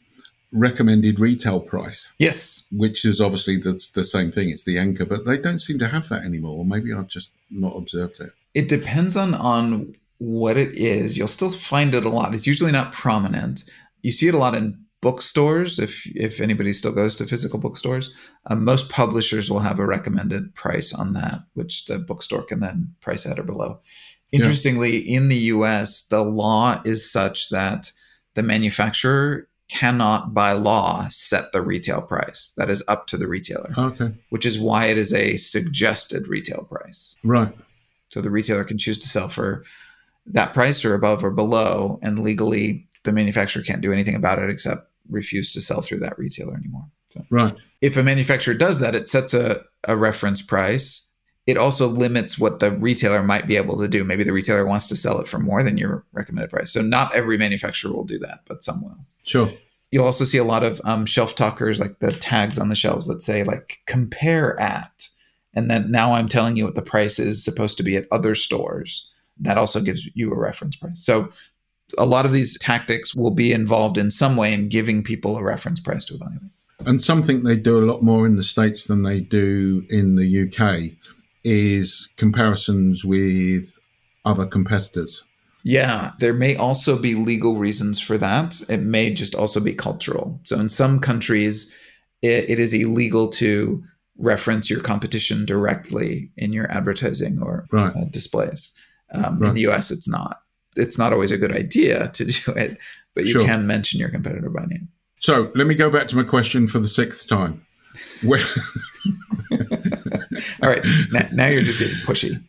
recommended 0.52 1.20
retail 1.20 1.60
price. 1.60 2.10
Yes. 2.18 2.66
Which 2.72 3.04
is 3.04 3.20
obviously 3.20 3.58
the, 3.58 3.80
the 3.94 4.02
same 4.02 4.32
thing. 4.32 4.48
It's 4.48 4.64
the 4.64 4.78
anchor, 4.78 5.04
but 5.04 5.26
they 5.26 5.36
don't 5.38 5.60
seem 5.60 5.78
to 5.78 5.88
have 5.88 6.08
that 6.08 6.24
anymore. 6.24 6.58
Or 6.58 6.64
maybe 6.64 6.92
I've 6.92 7.06
just 7.06 7.34
not 7.50 7.76
observed 7.76 8.18
it. 8.20 8.32
It 8.54 8.68
depends 8.68 9.14
on 9.14 9.34
on 9.34 9.94
what 10.18 10.56
it 10.56 10.74
is. 10.74 11.16
You'll 11.16 11.28
still 11.28 11.52
find 11.52 11.94
it 11.94 12.04
a 12.04 12.08
lot. 12.08 12.34
It's 12.34 12.46
usually 12.46 12.72
not 12.72 12.92
prominent. 12.92 13.64
You 14.02 14.12
see 14.12 14.28
it 14.28 14.34
a 14.34 14.38
lot 14.38 14.54
in 14.54 14.86
bookstores, 15.00 15.78
if 15.78 16.06
if 16.14 16.40
anybody 16.40 16.72
still 16.72 16.92
goes 16.92 17.16
to 17.16 17.26
physical 17.26 17.58
bookstores, 17.58 18.14
uh, 18.46 18.56
most 18.56 18.90
publishers 18.90 19.50
will 19.50 19.60
have 19.60 19.78
a 19.78 19.86
recommended 19.86 20.54
price 20.54 20.92
on 20.92 21.14
that, 21.14 21.40
which 21.54 21.86
the 21.86 21.98
bookstore 21.98 22.42
can 22.42 22.60
then 22.60 22.94
price 23.00 23.26
at 23.26 23.38
or 23.38 23.42
below. 23.42 23.80
Interestingly, 24.32 25.02
yeah. 25.02 25.16
in 25.16 25.28
the 25.28 25.36
U.S., 25.36 26.06
the 26.06 26.22
law 26.22 26.80
is 26.84 27.10
such 27.10 27.48
that 27.50 27.92
the 28.34 28.42
manufacturer 28.42 29.48
cannot, 29.68 30.34
by 30.34 30.52
law, 30.52 31.06
set 31.08 31.52
the 31.52 31.62
retail 31.62 32.02
price. 32.02 32.52
That 32.56 32.70
is 32.70 32.82
up 32.88 33.06
to 33.08 33.16
the 33.16 33.28
retailer. 33.28 33.72
Okay. 33.76 34.12
Which 34.30 34.44
is 34.44 34.58
why 34.58 34.86
it 34.86 34.98
is 34.98 35.12
a 35.12 35.36
suggested 35.36 36.28
retail 36.28 36.66
price. 36.70 37.16
Right. 37.24 37.52
So 38.08 38.20
the 38.20 38.30
retailer 38.30 38.64
can 38.64 38.78
choose 38.78 38.98
to 38.98 39.08
sell 39.08 39.28
for 39.28 39.64
that 40.26 40.54
price 40.54 40.84
or 40.84 40.94
above 40.94 41.24
or 41.24 41.30
below, 41.30 41.98
and 42.02 42.18
legally 42.18 42.88
the 43.04 43.12
manufacturer 43.12 43.62
can't 43.62 43.80
do 43.80 43.92
anything 43.92 44.14
about 44.14 44.38
it 44.38 44.50
except 44.50 44.88
refuse 45.08 45.52
to 45.52 45.60
sell 45.60 45.80
through 45.80 46.00
that 46.00 46.18
retailer 46.18 46.54
anymore. 46.54 46.86
So 47.06 47.22
right. 47.30 47.54
If 47.80 47.96
a 47.96 48.02
manufacturer 48.02 48.54
does 48.54 48.80
that, 48.80 48.94
it 48.94 49.08
sets 49.08 49.34
a, 49.34 49.64
a 49.84 49.96
reference 49.96 50.42
price. 50.42 51.08
It 51.46 51.56
also 51.56 51.88
limits 51.88 52.38
what 52.38 52.60
the 52.60 52.70
retailer 52.72 53.22
might 53.22 53.46
be 53.46 53.56
able 53.56 53.78
to 53.78 53.88
do. 53.88 54.04
Maybe 54.04 54.22
the 54.22 54.32
retailer 54.32 54.66
wants 54.66 54.86
to 54.88 54.96
sell 54.96 55.20
it 55.20 55.26
for 55.26 55.38
more 55.38 55.62
than 55.62 55.78
your 55.78 56.04
recommended 56.12 56.50
price. 56.50 56.72
So 56.72 56.82
not 56.82 57.14
every 57.14 57.38
manufacturer 57.38 57.92
will 57.92 58.04
do 58.04 58.18
that, 58.20 58.40
but 58.46 58.62
some 58.62 58.82
will. 58.82 58.98
Sure. 59.24 59.48
You'll 59.90 60.04
also 60.04 60.24
see 60.24 60.38
a 60.38 60.44
lot 60.44 60.62
of 60.62 60.80
um, 60.84 61.06
shelf 61.06 61.34
talkers, 61.34 61.80
like 61.80 61.98
the 61.98 62.12
tags 62.12 62.58
on 62.58 62.68
the 62.68 62.76
shelves 62.76 63.08
that 63.08 63.22
say 63.22 63.42
like 63.42 63.80
compare 63.86 64.58
at, 64.60 65.08
and 65.52 65.70
then 65.70 65.90
now 65.90 66.12
I'm 66.12 66.28
telling 66.28 66.56
you 66.56 66.64
what 66.64 66.76
the 66.76 66.82
price 66.82 67.18
is 67.18 67.42
supposed 67.42 67.76
to 67.78 67.82
be 67.82 67.96
at 67.96 68.06
other 68.12 68.34
stores. 68.34 69.10
That 69.40 69.58
also 69.58 69.80
gives 69.80 70.08
you 70.14 70.30
a 70.30 70.38
reference 70.38 70.76
price. 70.76 71.04
So 71.04 71.30
a 71.98 72.06
lot 72.06 72.26
of 72.26 72.32
these 72.32 72.58
tactics 72.58 73.14
will 73.14 73.30
be 73.30 73.52
involved 73.52 73.98
in 73.98 74.10
some 74.10 74.36
way 74.36 74.52
in 74.52 74.68
giving 74.68 75.02
people 75.02 75.36
a 75.36 75.42
reference 75.42 75.80
price 75.80 76.04
to 76.06 76.14
evaluate. 76.14 76.50
And 76.86 77.02
something 77.02 77.42
they 77.42 77.56
do 77.56 77.78
a 77.78 77.84
lot 77.84 78.02
more 78.02 78.26
in 78.26 78.36
the 78.36 78.42
States 78.42 78.86
than 78.86 79.02
they 79.02 79.20
do 79.20 79.84
in 79.90 80.16
the 80.16 80.44
UK 80.44 80.96
is 81.44 82.08
comparisons 82.16 83.04
with 83.04 83.78
other 84.24 84.46
competitors. 84.46 85.24
Yeah, 85.62 86.12
there 86.18 86.32
may 86.32 86.56
also 86.56 86.98
be 86.98 87.14
legal 87.14 87.56
reasons 87.56 88.00
for 88.00 88.16
that. 88.18 88.62
It 88.68 88.78
may 88.80 89.12
just 89.12 89.34
also 89.34 89.60
be 89.60 89.74
cultural. 89.74 90.40
So 90.44 90.58
in 90.58 90.68
some 90.68 91.00
countries, 91.00 91.74
it, 92.22 92.50
it 92.50 92.58
is 92.58 92.72
illegal 92.72 93.28
to 93.28 93.82
reference 94.16 94.70
your 94.70 94.80
competition 94.80 95.44
directly 95.44 96.30
in 96.36 96.52
your 96.52 96.70
advertising 96.70 97.40
or 97.42 97.66
right. 97.72 97.94
uh, 97.94 98.04
displays. 98.10 98.72
Um, 99.12 99.38
right. 99.38 99.48
In 99.48 99.54
the 99.54 99.68
US, 99.68 99.90
it's 99.90 100.08
not 100.08 100.40
it's 100.76 100.98
not 100.98 101.12
always 101.12 101.32
a 101.32 101.38
good 101.38 101.52
idea 101.52 102.08
to 102.08 102.24
do 102.26 102.52
it, 102.52 102.78
but 103.14 103.24
you 103.24 103.32
sure. 103.32 103.44
can 103.44 103.66
mention 103.66 104.00
your 104.00 104.10
competitor 104.10 104.48
by 104.50 104.64
name. 104.66 104.88
So 105.20 105.50
let 105.54 105.66
me 105.66 105.74
go 105.74 105.90
back 105.90 106.08
to 106.08 106.16
my 106.16 106.22
question 106.22 106.66
for 106.66 106.78
the 106.78 106.88
sixth 106.88 107.28
time. 107.28 107.66
Where- 108.24 108.40
All 110.62 110.68
right, 110.68 110.84
now, 111.12 111.28
now 111.32 111.46
you're 111.48 111.62
just 111.62 111.78
getting 111.78 111.96
pushy. 111.96 112.42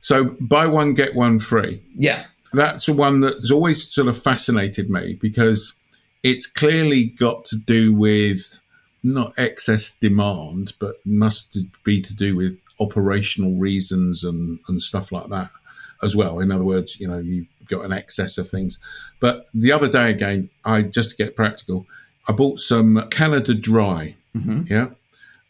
so 0.00 0.36
buy 0.40 0.66
one 0.66 0.94
get 0.94 1.14
one 1.14 1.38
free. 1.38 1.82
Yeah, 1.96 2.24
that's 2.52 2.86
the 2.86 2.92
one 2.92 3.20
that's 3.20 3.50
always 3.50 3.88
sort 3.88 4.08
of 4.08 4.20
fascinated 4.20 4.90
me 4.90 5.14
because 5.20 5.74
it's 6.22 6.46
clearly 6.46 7.04
got 7.04 7.44
to 7.46 7.56
do 7.56 7.94
with 7.94 8.58
not 9.02 9.32
excess 9.38 9.96
demand, 9.96 10.72
but 10.80 10.96
must 11.04 11.58
be 11.84 12.00
to 12.00 12.14
do 12.14 12.36
with 12.36 12.58
operational 12.80 13.54
reasons 13.54 14.24
and, 14.24 14.58
and 14.68 14.82
stuff 14.82 15.12
like 15.12 15.28
that 15.28 15.50
as 16.02 16.16
well. 16.16 16.40
In 16.40 16.50
other 16.50 16.64
words, 16.64 16.98
you 16.98 17.08
know, 17.08 17.18
you've 17.18 17.46
got 17.68 17.84
an 17.84 17.92
excess 17.92 18.38
of 18.38 18.48
things. 18.48 18.78
But 19.20 19.46
the 19.54 19.72
other 19.72 19.88
day 19.88 20.10
again, 20.10 20.50
I 20.64 20.82
just 20.82 21.10
to 21.10 21.16
get 21.16 21.36
practical, 21.36 21.86
I 22.28 22.32
bought 22.32 22.60
some 22.60 23.06
Canada 23.10 23.54
Dry, 23.54 24.16
mm-hmm. 24.36 24.62
yeah, 24.66 24.88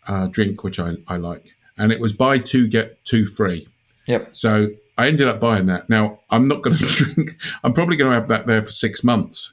uh, 0.06 0.26
drink 0.26 0.64
which 0.64 0.78
I, 0.78 0.94
I 1.08 1.16
like, 1.16 1.54
and 1.78 1.92
it 1.92 2.00
was 2.00 2.12
buy 2.12 2.38
two 2.38 2.68
get 2.68 3.04
two 3.04 3.26
free. 3.26 3.68
Yep. 4.06 4.36
So 4.36 4.68
I 4.98 5.08
ended 5.08 5.28
up 5.28 5.40
buying 5.40 5.66
that. 5.66 5.88
Now 5.88 6.20
I'm 6.30 6.48
not 6.48 6.62
going 6.62 6.76
to 6.76 6.86
drink. 6.86 7.36
I'm 7.62 7.72
probably 7.72 7.96
going 7.96 8.10
to 8.10 8.14
have 8.14 8.28
that 8.28 8.46
there 8.46 8.62
for 8.62 8.72
six 8.72 9.04
months. 9.04 9.52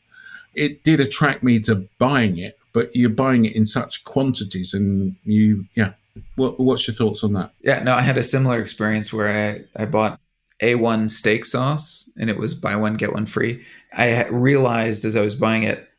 It 0.56 0.84
did 0.84 1.00
attract 1.00 1.44
me 1.44 1.60
to 1.62 1.88
buying 1.98 2.38
it, 2.38 2.60
but 2.74 2.96
you're 2.96 3.10
buying 3.10 3.46
it 3.46 3.56
in 3.56 3.66
such 3.66 4.04
quantities, 4.04 4.74
and 4.74 5.16
you, 5.24 5.66
yeah. 5.76 5.94
What, 6.36 6.60
what's 6.60 6.88
your 6.88 6.94
thoughts 6.94 7.24
on 7.24 7.34
that? 7.34 7.52
Yeah, 7.62 7.82
no, 7.82 7.94
I 7.94 8.02
had 8.02 8.18
a 8.18 8.24
similar 8.24 8.60
experience 8.60 9.12
where 9.12 9.66
I, 9.76 9.82
I 9.82 9.86
bought 9.86 10.20
A1 10.62 11.10
steak 11.10 11.44
sauce 11.44 12.08
and 12.18 12.30
it 12.30 12.38
was 12.38 12.54
buy 12.54 12.76
one, 12.76 12.96
get 12.96 13.14
one 13.14 13.26
free. 13.26 13.64
I 13.94 14.28
realized 14.28 15.06
as 15.06 15.16
I 15.16 15.22
was 15.22 15.36
buying 15.36 15.64
it, 15.64 15.90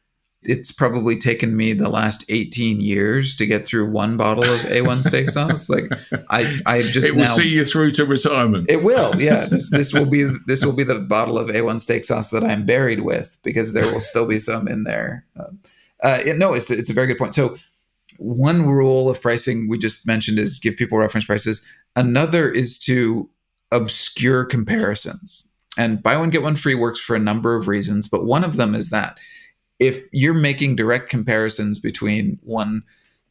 it's 0.44 0.72
probably 0.72 1.16
taken 1.16 1.56
me 1.56 1.72
the 1.72 1.88
last 1.88 2.24
18 2.28 2.80
years 2.80 3.34
to 3.36 3.46
get 3.46 3.66
through 3.66 3.90
one 3.90 4.16
bottle 4.16 4.44
of 4.44 4.60
A1 4.60 5.04
steak 5.04 5.30
sauce. 5.30 5.68
Like 5.68 5.90
I, 6.30 6.60
I 6.66 6.82
just 6.82 7.08
it 7.08 7.12
will 7.12 7.24
now, 7.24 7.34
see 7.34 7.48
you 7.48 7.64
through 7.64 7.92
to 7.92 8.04
retirement. 8.04 8.70
It 8.70 8.82
will, 8.82 9.20
yeah. 9.20 9.46
This, 9.46 9.70
this 9.70 9.92
will 9.92 10.06
be 10.06 10.30
this 10.46 10.64
will 10.64 10.72
be 10.72 10.84
the 10.84 11.00
bottle 11.00 11.38
of 11.38 11.48
A1 11.48 11.80
steak 11.80 12.04
sauce 12.04 12.30
that 12.30 12.44
I'm 12.44 12.66
buried 12.66 13.00
with 13.00 13.38
because 13.42 13.72
there 13.72 13.90
will 13.90 14.00
still 14.00 14.26
be 14.26 14.38
some 14.38 14.68
in 14.68 14.84
there. 14.84 15.24
Um, 15.38 15.60
uh, 16.02 16.18
no, 16.36 16.52
it's 16.52 16.70
it's 16.70 16.90
a 16.90 16.94
very 16.94 17.06
good 17.06 17.18
point. 17.18 17.34
So 17.34 17.56
one 18.18 18.66
rule 18.66 19.08
of 19.08 19.20
pricing 19.20 19.68
we 19.68 19.78
just 19.78 20.06
mentioned 20.06 20.38
is 20.38 20.58
give 20.58 20.76
people 20.76 20.98
reference 20.98 21.24
prices. 21.24 21.64
Another 21.96 22.50
is 22.50 22.78
to 22.80 23.28
obscure 23.72 24.44
comparisons. 24.44 25.50
And 25.76 26.02
buy 26.02 26.16
one, 26.16 26.30
get 26.30 26.42
one 26.42 26.54
free 26.54 26.76
works 26.76 27.00
for 27.00 27.16
a 27.16 27.20
number 27.20 27.56
of 27.56 27.66
reasons, 27.66 28.06
but 28.06 28.24
one 28.24 28.44
of 28.44 28.56
them 28.56 28.74
is 28.74 28.90
that 28.90 29.18
if 29.78 30.04
you're 30.12 30.34
making 30.34 30.76
direct 30.76 31.08
comparisons 31.08 31.78
between 31.78 32.38
one 32.42 32.82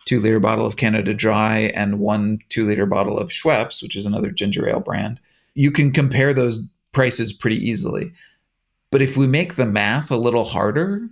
two 0.05 0.19
liter 0.19 0.39
bottle 0.39 0.65
of 0.65 0.75
Canada 0.75 1.13
Dry 1.13 1.71
and 1.75 1.99
one 1.99 2.39
two 2.49 2.65
liter 2.65 2.85
bottle 2.85 3.17
of 3.17 3.29
Schweppes, 3.29 3.81
which 3.81 3.95
is 3.95 4.05
another 4.05 4.31
ginger 4.31 4.67
ale 4.67 4.79
brand, 4.79 5.19
you 5.55 5.71
can 5.71 5.91
compare 5.91 6.33
those 6.33 6.67
prices 6.91 7.33
pretty 7.33 7.57
easily. 7.57 8.11
But 8.91 9.01
if 9.01 9.17
we 9.17 9.25
make 9.25 9.55
the 9.55 9.65
math 9.65 10.11
a 10.11 10.17
little 10.17 10.43
harder, 10.43 11.07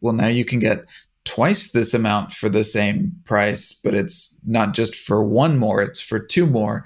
well, 0.00 0.14
now 0.14 0.26
you 0.26 0.44
can 0.44 0.58
get 0.58 0.86
twice 1.24 1.72
this 1.72 1.94
amount 1.94 2.32
for 2.32 2.48
the 2.48 2.64
same 2.64 3.12
price, 3.24 3.72
but 3.72 3.94
it's 3.94 4.36
not 4.46 4.74
just 4.74 4.96
for 4.96 5.22
one 5.22 5.58
more, 5.58 5.82
it's 5.82 6.00
for 6.00 6.18
two 6.18 6.46
more 6.46 6.84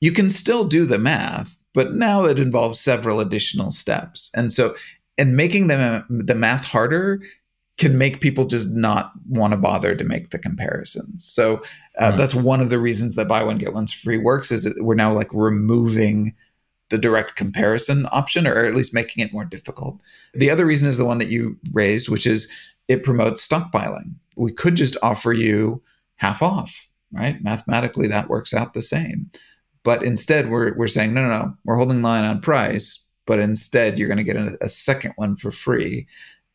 you 0.00 0.12
can 0.12 0.30
still 0.30 0.64
do 0.64 0.86
the 0.86 0.98
math, 0.98 1.56
but 1.74 1.92
now 1.92 2.24
it 2.24 2.38
involves 2.38 2.80
several 2.80 3.20
additional 3.20 3.70
steps. 3.70 4.30
And 4.34 4.52
so, 4.52 4.74
and 5.20 5.36
making 5.36 5.66
the, 5.66 6.04
the 6.08 6.34
math 6.34 6.64
harder 6.64 7.20
can 7.76 7.98
make 7.98 8.20
people 8.20 8.46
just 8.46 8.72
not 8.72 9.12
want 9.28 9.52
to 9.52 9.58
bother 9.58 9.94
to 9.94 10.04
make 10.04 10.30
the 10.30 10.38
comparisons. 10.38 11.24
So 11.24 11.56
uh, 12.00 12.08
right. 12.08 12.16
that's 12.16 12.34
one 12.34 12.60
of 12.60 12.70
the 12.70 12.78
reasons 12.78 13.14
that 13.14 13.28
buy 13.28 13.42
one 13.42 13.58
get 13.58 13.74
one's 13.74 13.92
free 13.92 14.18
works 14.18 14.50
is 14.50 14.64
that 14.64 14.82
we're 14.82 14.94
now 14.94 15.12
like 15.12 15.28
removing 15.32 16.34
the 16.88 16.98
direct 16.98 17.36
comparison 17.36 18.06
option 18.12 18.46
or 18.46 18.64
at 18.64 18.74
least 18.74 18.94
making 18.94 19.22
it 19.24 19.32
more 19.32 19.44
difficult. 19.44 20.00
The 20.34 20.50
other 20.50 20.66
reason 20.66 20.88
is 20.88 20.96
the 20.96 21.04
one 21.04 21.18
that 21.18 21.28
you 21.28 21.56
raised, 21.72 22.08
which 22.08 22.26
is 22.26 22.50
it 22.88 23.04
promotes 23.04 23.46
stockpiling. 23.46 24.14
We 24.36 24.52
could 24.52 24.74
just 24.74 24.96
offer 25.02 25.32
you 25.32 25.82
half 26.16 26.42
off, 26.42 26.88
right? 27.12 27.42
Mathematically, 27.42 28.08
that 28.08 28.28
works 28.28 28.54
out 28.54 28.74
the 28.74 28.82
same. 28.82 29.30
But 29.82 30.02
instead, 30.02 30.50
we're, 30.50 30.74
we're 30.76 30.88
saying, 30.88 31.14
no, 31.14 31.22
no, 31.22 31.28
no, 31.28 31.54
we're 31.64 31.76
holding 31.76 32.02
line 32.02 32.24
on 32.24 32.40
price, 32.40 33.06
but 33.30 33.38
instead, 33.38 33.96
you're 33.96 34.08
going 34.08 34.18
to 34.18 34.24
get 34.24 34.34
a, 34.34 34.58
a 34.60 34.66
second 34.66 35.12
one 35.14 35.36
for 35.36 35.52
free. 35.52 36.08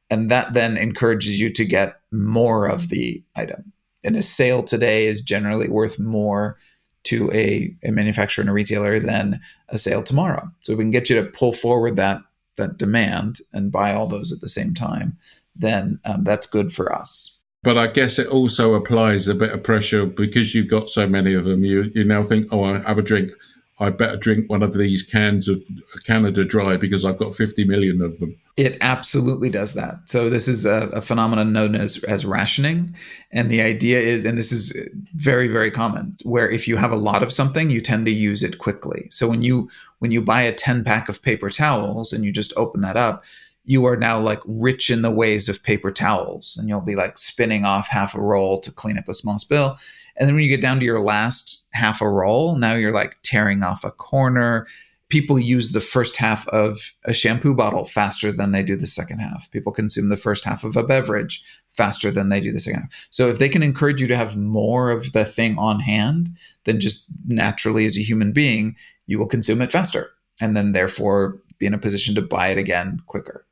And 0.09 0.29
that 0.29 0.55
then 0.55 0.75
encourages 0.75 1.39
you 1.39 1.49
to 1.53 1.63
get 1.63 2.01
more 2.11 2.67
of 2.67 2.89
the 2.89 3.23
item. 3.37 3.71
And 4.03 4.17
a 4.17 4.21
sale 4.21 4.61
today 4.61 5.05
is 5.05 5.21
generally 5.21 5.69
worth 5.69 5.99
more 5.99 6.59
to 7.05 7.31
a, 7.31 7.73
a 7.85 7.91
manufacturer 7.91 8.41
and 8.41 8.49
a 8.49 8.53
retailer 8.53 8.99
than 8.99 9.39
a 9.69 9.77
sale 9.77 10.03
tomorrow. 10.03 10.51
So 10.63 10.73
if 10.73 10.77
we 10.77 10.83
can 10.83 10.91
get 10.91 11.09
you 11.09 11.15
to 11.15 11.29
pull 11.29 11.53
forward 11.53 11.95
that 11.95 12.19
that 12.57 12.77
demand 12.77 13.39
and 13.53 13.71
buy 13.71 13.93
all 13.93 14.07
those 14.07 14.33
at 14.33 14.41
the 14.41 14.49
same 14.49 14.73
time, 14.73 15.17
then 15.55 16.01
um, 16.03 16.25
that's 16.25 16.45
good 16.45 16.73
for 16.73 16.91
us. 16.91 17.41
But 17.63 17.77
I 17.77 17.87
guess 17.87 18.19
it 18.19 18.27
also 18.27 18.73
applies 18.73 19.29
a 19.29 19.33
bit 19.33 19.53
of 19.53 19.63
pressure 19.63 20.05
because 20.05 20.53
you've 20.53 20.69
got 20.69 20.89
so 20.89 21.07
many 21.07 21.35
of 21.35 21.45
them. 21.45 21.63
You 21.63 21.89
you 21.95 22.03
now 22.03 22.21
think, 22.21 22.47
oh, 22.51 22.65
I 22.65 22.79
have 22.79 22.97
a 22.97 23.01
drink. 23.01 23.31
I 23.77 23.89
better 23.89 24.15
drink 24.15 24.49
one 24.49 24.63
of 24.63 24.73
these 24.73 25.03
cans 25.03 25.49
of 25.49 25.61
Canada 26.05 26.45
Dry 26.45 26.77
because 26.77 27.03
I've 27.03 27.17
got 27.17 27.33
50 27.35 27.65
million 27.65 28.01
of 28.01 28.19
them. 28.19 28.37
It 28.55 28.77
absolutely 28.79 29.49
does 29.49 29.73
that. 29.73 29.99
So 30.05 30.29
this 30.29 30.47
is 30.47 30.65
a, 30.65 30.87
a, 30.93 31.01
phenomenon 31.01 31.51
known 31.51 31.75
as, 31.75 32.01
as 32.05 32.25
rationing. 32.25 32.95
And 33.31 33.51
the 33.51 33.61
idea 33.61 33.99
is, 33.99 34.23
and 34.23 34.37
this 34.37 34.53
is 34.53 34.77
very, 35.13 35.49
very 35.49 35.71
common, 35.71 36.15
where 36.23 36.49
if 36.49 36.69
you 36.69 36.77
have 36.77 36.93
a 36.93 36.97
lot 36.97 37.21
of 37.21 37.33
something, 37.33 37.69
you 37.69 37.81
tend 37.81 38.05
to 38.05 38.13
use 38.13 38.43
it 38.43 38.59
quickly. 38.59 39.07
So 39.11 39.27
when 39.27 39.41
you 39.41 39.69
when 39.99 40.11
you 40.11 40.21
buy 40.21 40.43
a 40.43 40.53
10 40.53 40.83
pack 40.83 41.09
of 41.09 41.21
paper 41.21 41.49
towels 41.49 42.13
and 42.13 42.23
you 42.23 42.31
just 42.31 42.53
open 42.55 42.81
that 42.81 42.97
up, 42.97 43.23
you 43.65 43.85
are 43.85 43.97
now 43.97 44.19
like 44.19 44.41
rich 44.45 44.89
in 44.89 45.01
the 45.01 45.11
ways 45.11 45.49
of 45.49 45.63
paper 45.63 45.91
towels 45.91 46.55
and 46.57 46.69
you'll 46.69 46.81
be 46.81 46.95
like 46.95 47.17
spinning 47.17 47.65
off 47.65 47.87
half 47.87 48.13
a 48.13 48.21
roll 48.21 48.59
to 48.59 48.71
clean 48.71 48.97
up 48.97 49.09
a 49.09 49.13
small 49.13 49.37
spill 49.39 49.77
and 50.17 50.27
then 50.27 50.35
when 50.35 50.43
you 50.43 50.49
get 50.49 50.61
down 50.61 50.79
to 50.79 50.85
your 50.85 50.99
last 50.99 51.67
half 51.71 52.01
a 52.01 52.09
roll 52.09 52.55
now 52.57 52.73
you're 52.73 52.93
like 52.93 53.17
tearing 53.23 53.63
off 53.63 53.83
a 53.83 53.91
corner 53.91 54.67
people 55.09 55.37
use 55.37 55.71
the 55.71 55.81
first 55.81 56.17
half 56.17 56.47
of 56.49 56.93
a 57.05 57.13
shampoo 57.13 57.53
bottle 57.53 57.85
faster 57.85 58.31
than 58.31 58.51
they 58.51 58.63
do 58.63 58.75
the 58.75 58.87
second 58.87 59.19
half. 59.19 59.49
People 59.51 59.71
consume 59.71 60.09
the 60.09 60.17
first 60.17 60.43
half 60.43 60.63
of 60.63 60.75
a 60.75 60.83
beverage 60.83 61.43
faster 61.69 62.11
than 62.11 62.29
they 62.29 62.41
do 62.41 62.51
the 62.51 62.59
second 62.59 62.81
half. 62.81 63.07
So 63.11 63.27
if 63.27 63.39
they 63.39 63.49
can 63.49 63.63
encourage 63.63 64.01
you 64.01 64.07
to 64.07 64.17
have 64.17 64.35
more 64.35 64.89
of 64.89 65.11
the 65.11 65.25
thing 65.25 65.57
on 65.57 65.79
hand 65.79 66.29
than 66.63 66.79
just 66.79 67.05
naturally 67.27 67.85
as 67.85 67.97
a 67.97 68.01
human 68.01 68.31
being, 68.31 68.75
you 69.05 69.19
will 69.19 69.27
consume 69.27 69.61
it 69.61 69.71
faster 69.71 70.11
and 70.41 70.57
then 70.57 70.71
therefore 70.71 71.39
be 71.59 71.65
in 71.65 71.73
a 71.73 71.79
position 71.79 72.15
to 72.15 72.21
buy 72.21 72.49
it 72.49 72.57
again 72.57 73.01
quicker 73.05 73.45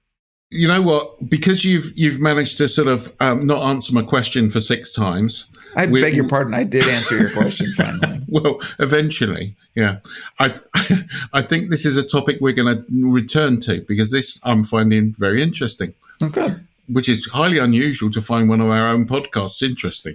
you 0.54 0.68
know 0.68 0.82
what? 0.82 1.30
Because 1.30 1.66
you've 1.66 1.92
you've 1.96 2.22
managed 2.22 2.58
to 2.60 2.68
sort 2.68 2.88
of 2.88 3.12
um, 3.20 3.48
not 3.48 3.64
answer 3.64 3.94
my 3.94 4.04
question 4.04 4.50
for 4.50 4.60
six 4.60 4.94
times. 4.94 5.48
I 5.76 5.88
beg 5.88 6.16
your 6.16 6.28
pardon. 6.28 6.54
I 6.54 6.64
did 6.64 6.88
answer 6.88 7.18
your 7.18 7.32
question 7.32 7.74
finally. 7.76 8.20
well, 8.28 8.60
eventually, 8.78 9.56
yeah. 9.74 9.98
I 10.40 10.54
I 11.34 11.42
think 11.42 11.72
this 11.72 11.86
is 11.86 11.98
a 11.98 12.04
topic 12.04 12.38
we're 12.40 12.54
going 12.54 12.78
to 12.78 12.86
return 13.12 13.60
to 13.62 13.82
because 13.82 14.12
this 14.12 14.40
I'm 14.44 14.64
finding 14.64 15.14
very 15.14 15.42
interesting. 15.42 15.96
Okay. 16.22 16.56
Which 16.88 17.10
is 17.10 17.26
highly 17.28 17.58
unusual 17.58 18.12
to 18.12 18.22
find 18.22 18.48
one 18.48 18.62
of 18.62 18.70
our 18.70 18.90
own 18.90 19.08
podcasts 19.08 19.64
interesting. 19.64 20.14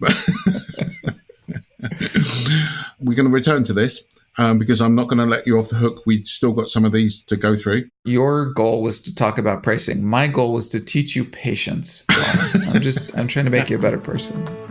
we're 3.00 3.16
going 3.16 3.28
to 3.28 3.34
return 3.34 3.64
to 3.64 3.72
this 3.72 4.04
um, 4.38 4.58
because 4.58 4.80
I'm 4.80 4.94
not 4.94 5.08
going 5.08 5.18
to 5.18 5.26
let 5.26 5.46
you 5.46 5.58
off 5.58 5.68
the 5.68 5.76
hook. 5.76 6.02
We've 6.06 6.26
still 6.26 6.52
got 6.52 6.68
some 6.68 6.84
of 6.84 6.92
these 6.92 7.24
to 7.26 7.36
go 7.36 7.56
through. 7.56 7.88
Your 8.04 8.52
goal 8.52 8.82
was 8.82 9.00
to 9.02 9.14
talk 9.14 9.38
about 9.38 9.62
pricing. 9.62 10.04
My 10.04 10.26
goal 10.28 10.52
was 10.52 10.68
to 10.70 10.84
teach 10.84 11.14
you 11.14 11.24
patience. 11.24 12.04
I'm 12.72 12.82
just, 12.82 13.16
I'm 13.16 13.28
trying 13.28 13.44
to 13.44 13.50
make 13.50 13.70
you 13.70 13.76
a 13.76 13.80
better 13.80 13.98
person. 13.98 14.44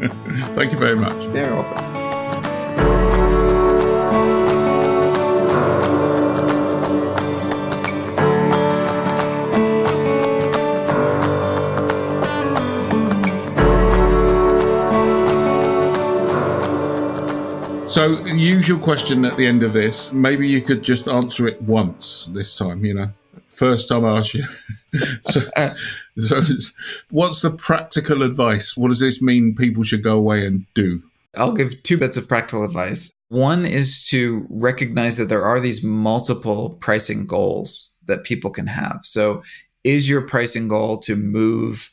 Thank 0.55 0.71
you 0.71 0.77
very 0.77 0.95
much. 0.95 1.23
You're 1.35 1.55
welcome. 1.55 1.90
So, 17.91 18.15
the 18.15 18.31
usual 18.31 18.79
question 18.79 19.25
at 19.25 19.35
the 19.35 19.45
end 19.45 19.63
of 19.63 19.73
this, 19.73 20.13
maybe 20.13 20.47
you 20.47 20.61
could 20.61 20.81
just 20.81 21.09
answer 21.09 21.45
it 21.45 21.61
once 21.61 22.25
this 22.31 22.55
time, 22.55 22.85
you 22.85 22.93
know. 22.93 23.07
First 23.49 23.89
time 23.89 24.05
I 24.05 24.19
ask 24.19 24.33
you. 24.33 24.45
so, 25.23 25.41
so, 26.17 26.41
what's 27.09 27.41
the 27.41 27.51
practical 27.51 28.23
advice? 28.23 28.77
What 28.77 28.87
does 28.87 29.01
this 29.01 29.21
mean 29.21 29.55
people 29.55 29.83
should 29.83 30.03
go 30.03 30.17
away 30.17 30.47
and 30.47 30.65
do? 30.73 31.03
I'll 31.35 31.51
give 31.51 31.83
two 31.83 31.97
bits 31.97 32.15
of 32.15 32.29
practical 32.29 32.63
advice. 32.63 33.11
One 33.27 33.65
is 33.65 34.07
to 34.07 34.47
recognize 34.49 35.17
that 35.17 35.25
there 35.25 35.43
are 35.43 35.59
these 35.59 35.83
multiple 35.83 36.77
pricing 36.79 37.27
goals 37.27 37.97
that 38.05 38.23
people 38.23 38.51
can 38.51 38.67
have. 38.67 38.99
So, 39.03 39.43
is 39.83 40.07
your 40.07 40.21
pricing 40.21 40.69
goal 40.69 40.97
to 40.99 41.17
move 41.17 41.91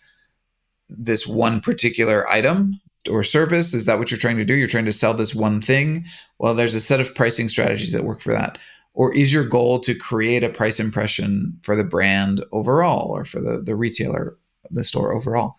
this 0.88 1.26
one 1.26 1.61
particular 1.61 2.24
item 2.30 2.80
or 3.11 3.22
service? 3.22 3.74
Is 3.74 3.87
that 3.87 3.98
what 3.98 4.11
you're 4.11 4.18
trying 4.18 4.38
to 4.38 4.44
do? 4.44 4.54
You're 4.54 4.68
trying 4.68 4.84
to 4.87 4.92
sell 4.92 5.14
this 5.14 5.34
one 5.34 5.61
thing? 5.61 6.04
Well, 6.38 6.54
there's 6.54 6.74
a 6.74 6.80
set 6.80 7.00
of 7.00 7.14
pricing 7.14 7.48
strategies 7.48 7.92
that 7.92 8.04
work 8.04 8.20
for 8.20 8.32
that. 8.32 8.58
Or 8.94 9.14
is 9.14 9.32
your 9.32 9.44
goal 9.44 9.78
to 9.80 9.94
create 9.94 10.42
a 10.42 10.48
price 10.48 10.80
impression 10.80 11.56
for 11.62 11.76
the 11.76 11.84
brand 11.84 12.44
overall 12.52 13.11
or 13.11 13.24
for 13.24 13.40
the, 13.40 13.61
the 13.62 13.76
retailer, 13.76 14.37
the 14.70 14.82
store 14.82 15.14
overall? 15.14 15.56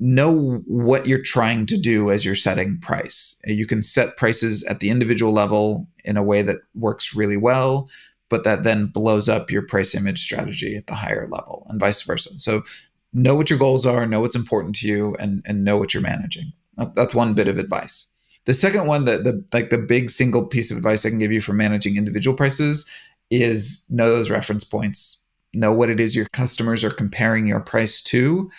Know 0.00 0.62
what 0.66 1.06
you're 1.06 1.22
trying 1.22 1.66
to 1.66 1.78
do 1.78 2.10
as 2.10 2.24
you're 2.24 2.34
setting 2.34 2.78
price. 2.80 3.40
You 3.44 3.66
can 3.66 3.82
set 3.82 4.16
prices 4.16 4.64
at 4.64 4.80
the 4.80 4.90
individual 4.90 5.32
level 5.32 5.88
in 6.04 6.16
a 6.16 6.22
way 6.22 6.42
that 6.42 6.58
works 6.74 7.14
really 7.14 7.36
well, 7.36 7.88
but 8.28 8.44
that 8.44 8.64
then 8.64 8.86
blows 8.86 9.28
up 9.28 9.50
your 9.50 9.62
price 9.62 9.94
image 9.94 10.20
strategy 10.20 10.76
at 10.76 10.86
the 10.86 10.94
higher 10.94 11.28
level 11.28 11.66
and 11.68 11.80
vice 11.80 12.02
versa. 12.02 12.38
So 12.38 12.62
know 13.12 13.34
what 13.34 13.50
your 13.50 13.58
goals 13.58 13.86
are, 13.86 14.06
know 14.06 14.20
what's 14.20 14.36
important 14.36 14.74
to 14.76 14.88
you, 14.88 15.16
and 15.18 15.42
and 15.46 15.64
know 15.64 15.76
what 15.76 15.94
you're 15.94 16.02
managing. 16.02 16.52
That's 16.94 17.14
one 17.14 17.34
bit 17.34 17.48
of 17.48 17.58
advice. 17.58 18.06
The 18.44 18.54
second 18.54 18.86
one, 18.86 19.04
that 19.04 19.24
the 19.24 19.44
like 19.52 19.70
the 19.70 19.78
big 19.78 20.10
single 20.10 20.46
piece 20.46 20.70
of 20.70 20.76
advice 20.76 21.04
I 21.04 21.10
can 21.10 21.18
give 21.18 21.32
you 21.32 21.40
for 21.40 21.52
managing 21.52 21.96
individual 21.96 22.36
prices 22.36 22.90
is 23.30 23.84
know 23.88 24.10
those 24.10 24.30
reference 24.30 24.64
points. 24.64 25.20
Know 25.54 25.72
what 25.72 25.90
it 25.90 26.00
is 26.00 26.16
your 26.16 26.26
customers 26.32 26.84
are 26.84 26.90
comparing 26.90 27.46
your 27.46 27.60
price 27.60 28.00
to. 28.04 28.50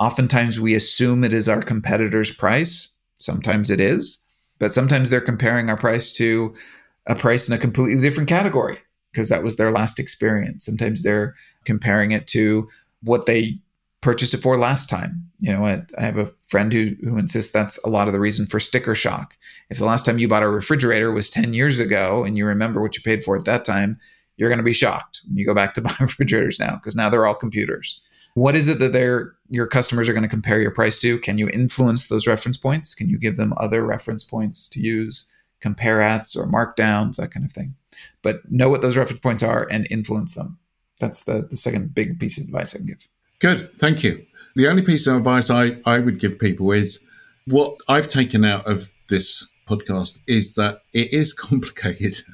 Oftentimes 0.00 0.60
we 0.60 0.74
assume 0.74 1.24
it 1.24 1.32
is 1.32 1.48
our 1.48 1.62
competitor's 1.62 2.34
price. 2.34 2.88
Sometimes 3.14 3.70
it 3.70 3.80
is, 3.80 4.20
but 4.58 4.72
sometimes 4.72 5.10
they're 5.10 5.20
comparing 5.20 5.68
our 5.68 5.76
price 5.76 6.12
to 6.12 6.54
a 7.06 7.14
price 7.14 7.48
in 7.48 7.54
a 7.54 7.58
completely 7.58 8.00
different 8.00 8.28
category 8.28 8.78
because 9.12 9.28
that 9.28 9.42
was 9.42 9.56
their 9.56 9.72
last 9.72 9.98
experience. 9.98 10.64
Sometimes 10.64 11.02
they're 11.02 11.34
comparing 11.64 12.12
it 12.12 12.26
to 12.28 12.68
what 13.02 13.26
they 13.26 13.58
purchased 14.00 14.34
it 14.34 14.38
for 14.38 14.58
last 14.58 14.88
time. 14.88 15.30
You 15.40 15.52
know, 15.52 15.64
I, 15.64 15.82
I, 15.96 16.02
have 16.02 16.18
a 16.18 16.32
friend 16.46 16.72
who 16.72 16.94
who 17.02 17.18
insists 17.18 17.50
that's 17.50 17.82
a 17.84 17.88
lot 17.88 18.08
of 18.08 18.12
the 18.12 18.20
reason 18.20 18.46
for 18.46 18.60
sticker 18.60 18.94
shock. 18.94 19.36
If 19.70 19.78
the 19.78 19.84
last 19.84 20.04
time 20.04 20.18
you 20.18 20.28
bought 20.28 20.42
a 20.42 20.48
refrigerator 20.48 21.12
was 21.12 21.30
10 21.30 21.54
years 21.54 21.78
ago 21.78 22.24
and 22.24 22.36
you 22.36 22.46
remember 22.46 22.80
what 22.80 22.96
you 22.96 23.02
paid 23.02 23.24
for 23.24 23.36
at 23.36 23.44
that 23.44 23.64
time, 23.64 23.98
you're 24.36 24.48
going 24.48 24.58
to 24.58 24.64
be 24.64 24.72
shocked 24.72 25.22
when 25.26 25.36
you 25.36 25.46
go 25.46 25.54
back 25.54 25.74
to 25.74 25.80
buy 25.82 25.94
refrigerators 26.00 26.58
now 26.58 26.76
because 26.76 26.94
now 26.94 27.08
they're 27.08 27.26
all 27.26 27.34
computers. 27.34 28.02
What 28.34 28.54
is 28.54 28.68
it 28.68 28.78
that 28.78 28.92
they're 28.92 29.34
your 29.48 29.66
customers 29.66 30.08
are 30.08 30.12
going 30.12 30.22
to 30.22 30.28
compare 30.28 30.60
your 30.60 30.70
price 30.70 30.98
to? 31.00 31.18
Can 31.18 31.38
you 31.38 31.48
influence 31.48 32.08
those 32.08 32.26
reference 32.26 32.56
points? 32.56 32.94
Can 32.94 33.08
you 33.08 33.18
give 33.18 33.36
them 33.36 33.54
other 33.56 33.84
reference 33.84 34.22
points 34.22 34.68
to 34.70 34.80
use, 34.80 35.30
compare 35.60 36.00
ats 36.00 36.36
or 36.36 36.46
markdowns, 36.46 37.16
that 37.16 37.32
kind 37.32 37.44
of 37.44 37.52
thing? 37.52 37.74
But 38.22 38.40
know 38.50 38.68
what 38.68 38.82
those 38.82 38.96
reference 38.96 39.20
points 39.20 39.42
are 39.42 39.66
and 39.70 39.88
influence 39.90 40.34
them. 40.34 40.58
That's 41.00 41.24
the, 41.24 41.46
the 41.48 41.56
second 41.56 41.94
big 41.94 42.18
piece 42.20 42.38
of 42.38 42.44
advice 42.44 42.74
I 42.74 42.78
can 42.78 42.86
give. 42.86 43.08
Good, 43.40 43.78
thank 43.78 44.02
you. 44.02 44.26
The 44.56 44.66
only 44.66 44.82
piece 44.82 45.06
of 45.06 45.16
advice 45.16 45.48
I, 45.48 45.76
I 45.86 46.00
would 46.00 46.18
give 46.18 46.40
people 46.40 46.72
is 46.72 46.98
what 47.46 47.76
I've 47.88 48.08
taken 48.08 48.44
out 48.44 48.66
of 48.66 48.92
this 49.08 49.46
podcast 49.68 50.18
is 50.26 50.54
that 50.54 50.82
it 50.92 51.12
is 51.12 51.32
complicated 51.34 52.24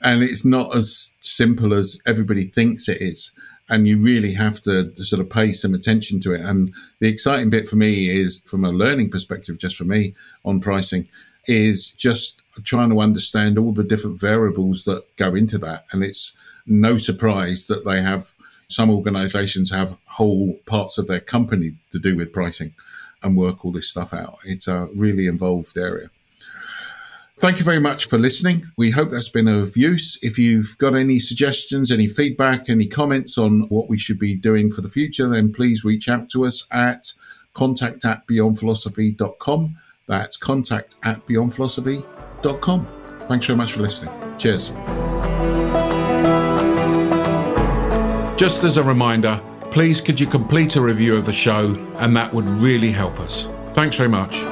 and 0.00 0.22
it's 0.22 0.44
not 0.44 0.76
as 0.76 1.16
simple 1.20 1.74
as 1.74 2.00
everybody 2.06 2.44
thinks 2.44 2.88
it 2.88 3.00
is. 3.00 3.32
And 3.68 3.88
you 3.88 3.98
really 3.98 4.34
have 4.34 4.60
to, 4.60 4.90
to, 4.90 5.04
sort 5.04 5.20
of 5.20 5.30
pay 5.30 5.52
some 5.52 5.72
attention 5.72 6.20
to 6.20 6.34
it. 6.34 6.42
And 6.42 6.74
the 7.00 7.08
exciting 7.08 7.48
bit 7.48 7.66
for 7.66 7.76
me 7.76 8.10
is, 8.10 8.40
from 8.42 8.62
a 8.62 8.70
learning 8.70 9.10
perspective, 9.10 9.58
just 9.58 9.76
for 9.76 9.84
me 9.84 10.14
on 10.44 10.60
pricing, 10.60 11.08
is 11.46 11.90
just 11.90 12.42
trying 12.62 12.90
to 12.90 13.00
understand 13.00 13.58
all 13.58 13.72
the 13.72 13.82
different 13.82 14.20
variables 14.20 14.84
that 14.84 15.16
go 15.16 15.34
into 15.34 15.56
that. 15.58 15.86
And 15.92 16.04
it's 16.04 16.36
no 16.66 16.98
surprise 16.98 17.66
that 17.68 17.86
they 17.86 18.02
have 18.02 18.33
some 18.74 18.90
organizations 18.90 19.70
have 19.70 19.96
whole 20.06 20.58
parts 20.66 20.98
of 20.98 21.06
their 21.06 21.20
company 21.20 21.74
to 21.92 21.98
do 21.98 22.16
with 22.16 22.32
pricing 22.32 22.74
and 23.22 23.36
work 23.36 23.64
all 23.64 23.72
this 23.72 23.88
stuff 23.88 24.12
out. 24.12 24.38
It's 24.44 24.68
a 24.68 24.88
really 24.94 25.26
involved 25.26 25.78
area. 25.78 26.10
Thank 27.36 27.58
you 27.58 27.64
very 27.64 27.80
much 27.80 28.06
for 28.06 28.16
listening. 28.16 28.68
We 28.76 28.92
hope 28.92 29.10
that's 29.10 29.28
been 29.28 29.48
of 29.48 29.76
use. 29.76 30.18
If 30.22 30.38
you've 30.38 30.78
got 30.78 30.94
any 30.94 31.18
suggestions, 31.18 31.90
any 31.90 32.06
feedback, 32.06 32.68
any 32.68 32.86
comments 32.86 33.36
on 33.36 33.62
what 33.68 33.88
we 33.88 33.98
should 33.98 34.20
be 34.20 34.36
doing 34.36 34.70
for 34.70 34.82
the 34.82 34.88
future, 34.88 35.28
then 35.28 35.52
please 35.52 35.84
reach 35.84 36.08
out 36.08 36.30
to 36.30 36.44
us 36.44 36.66
at 36.70 37.12
contact 37.52 38.04
at 38.04 38.26
beyondphilosophy.com. 38.26 39.76
That's 40.06 40.36
contact 40.36 40.96
at 41.02 41.26
beyondphilosophy.com. 41.26 42.86
Thanks 43.20 43.46
very 43.46 43.56
much 43.56 43.72
for 43.72 43.82
listening. 43.82 44.38
Cheers. 44.38 44.70
Just 48.36 48.64
as 48.64 48.76
a 48.78 48.82
reminder, 48.82 49.40
please 49.70 50.00
could 50.00 50.18
you 50.18 50.26
complete 50.26 50.74
a 50.74 50.80
review 50.80 51.14
of 51.14 51.24
the 51.24 51.32
show, 51.32 51.74
and 51.96 52.16
that 52.16 52.34
would 52.34 52.48
really 52.48 52.90
help 52.90 53.20
us. 53.20 53.48
Thanks 53.74 53.96
very 53.96 54.08
much. 54.08 54.42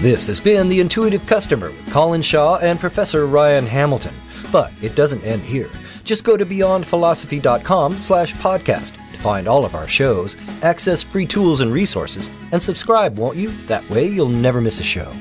This 0.00 0.28
has 0.28 0.40
been 0.40 0.68
The 0.68 0.80
Intuitive 0.80 1.26
Customer 1.26 1.70
with 1.70 1.90
Colin 1.90 2.22
Shaw 2.22 2.56
and 2.58 2.80
Professor 2.80 3.26
Ryan 3.26 3.66
Hamilton. 3.66 4.14
But 4.50 4.72
it 4.80 4.94
doesn't 4.94 5.24
end 5.24 5.42
here. 5.42 5.68
Just 6.04 6.24
go 6.24 6.36
to 6.36 6.46
beyondphilosophy.com 6.46 7.98
slash 7.98 8.32
podcast 8.34 8.92
find 9.18 9.46
all 9.46 9.64
of 9.64 9.74
our 9.74 9.88
shows, 9.88 10.36
access 10.62 11.02
free 11.02 11.26
tools 11.26 11.60
and 11.60 11.72
resources, 11.72 12.30
and 12.52 12.62
subscribe, 12.62 13.18
won't 13.18 13.36
you? 13.36 13.50
That 13.66 13.88
way 13.90 14.06
you'll 14.06 14.28
never 14.28 14.60
miss 14.60 14.80
a 14.80 14.84
show. 14.84 15.12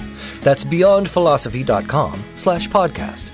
That's 0.42 0.64
beyondphilosophy.com 0.64 2.24
slash 2.36 2.70
podcast. 2.70 3.30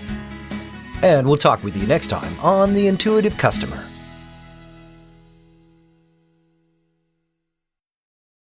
And 1.04 1.28
we'll 1.28 1.38
talk 1.38 1.63
with 1.63 1.76
you 1.76 1.86
next 1.86 2.08
time 2.08 2.39
on 2.39 2.73
The 2.73 2.88
Intuitive 2.88 3.38
Customer. 3.38 3.86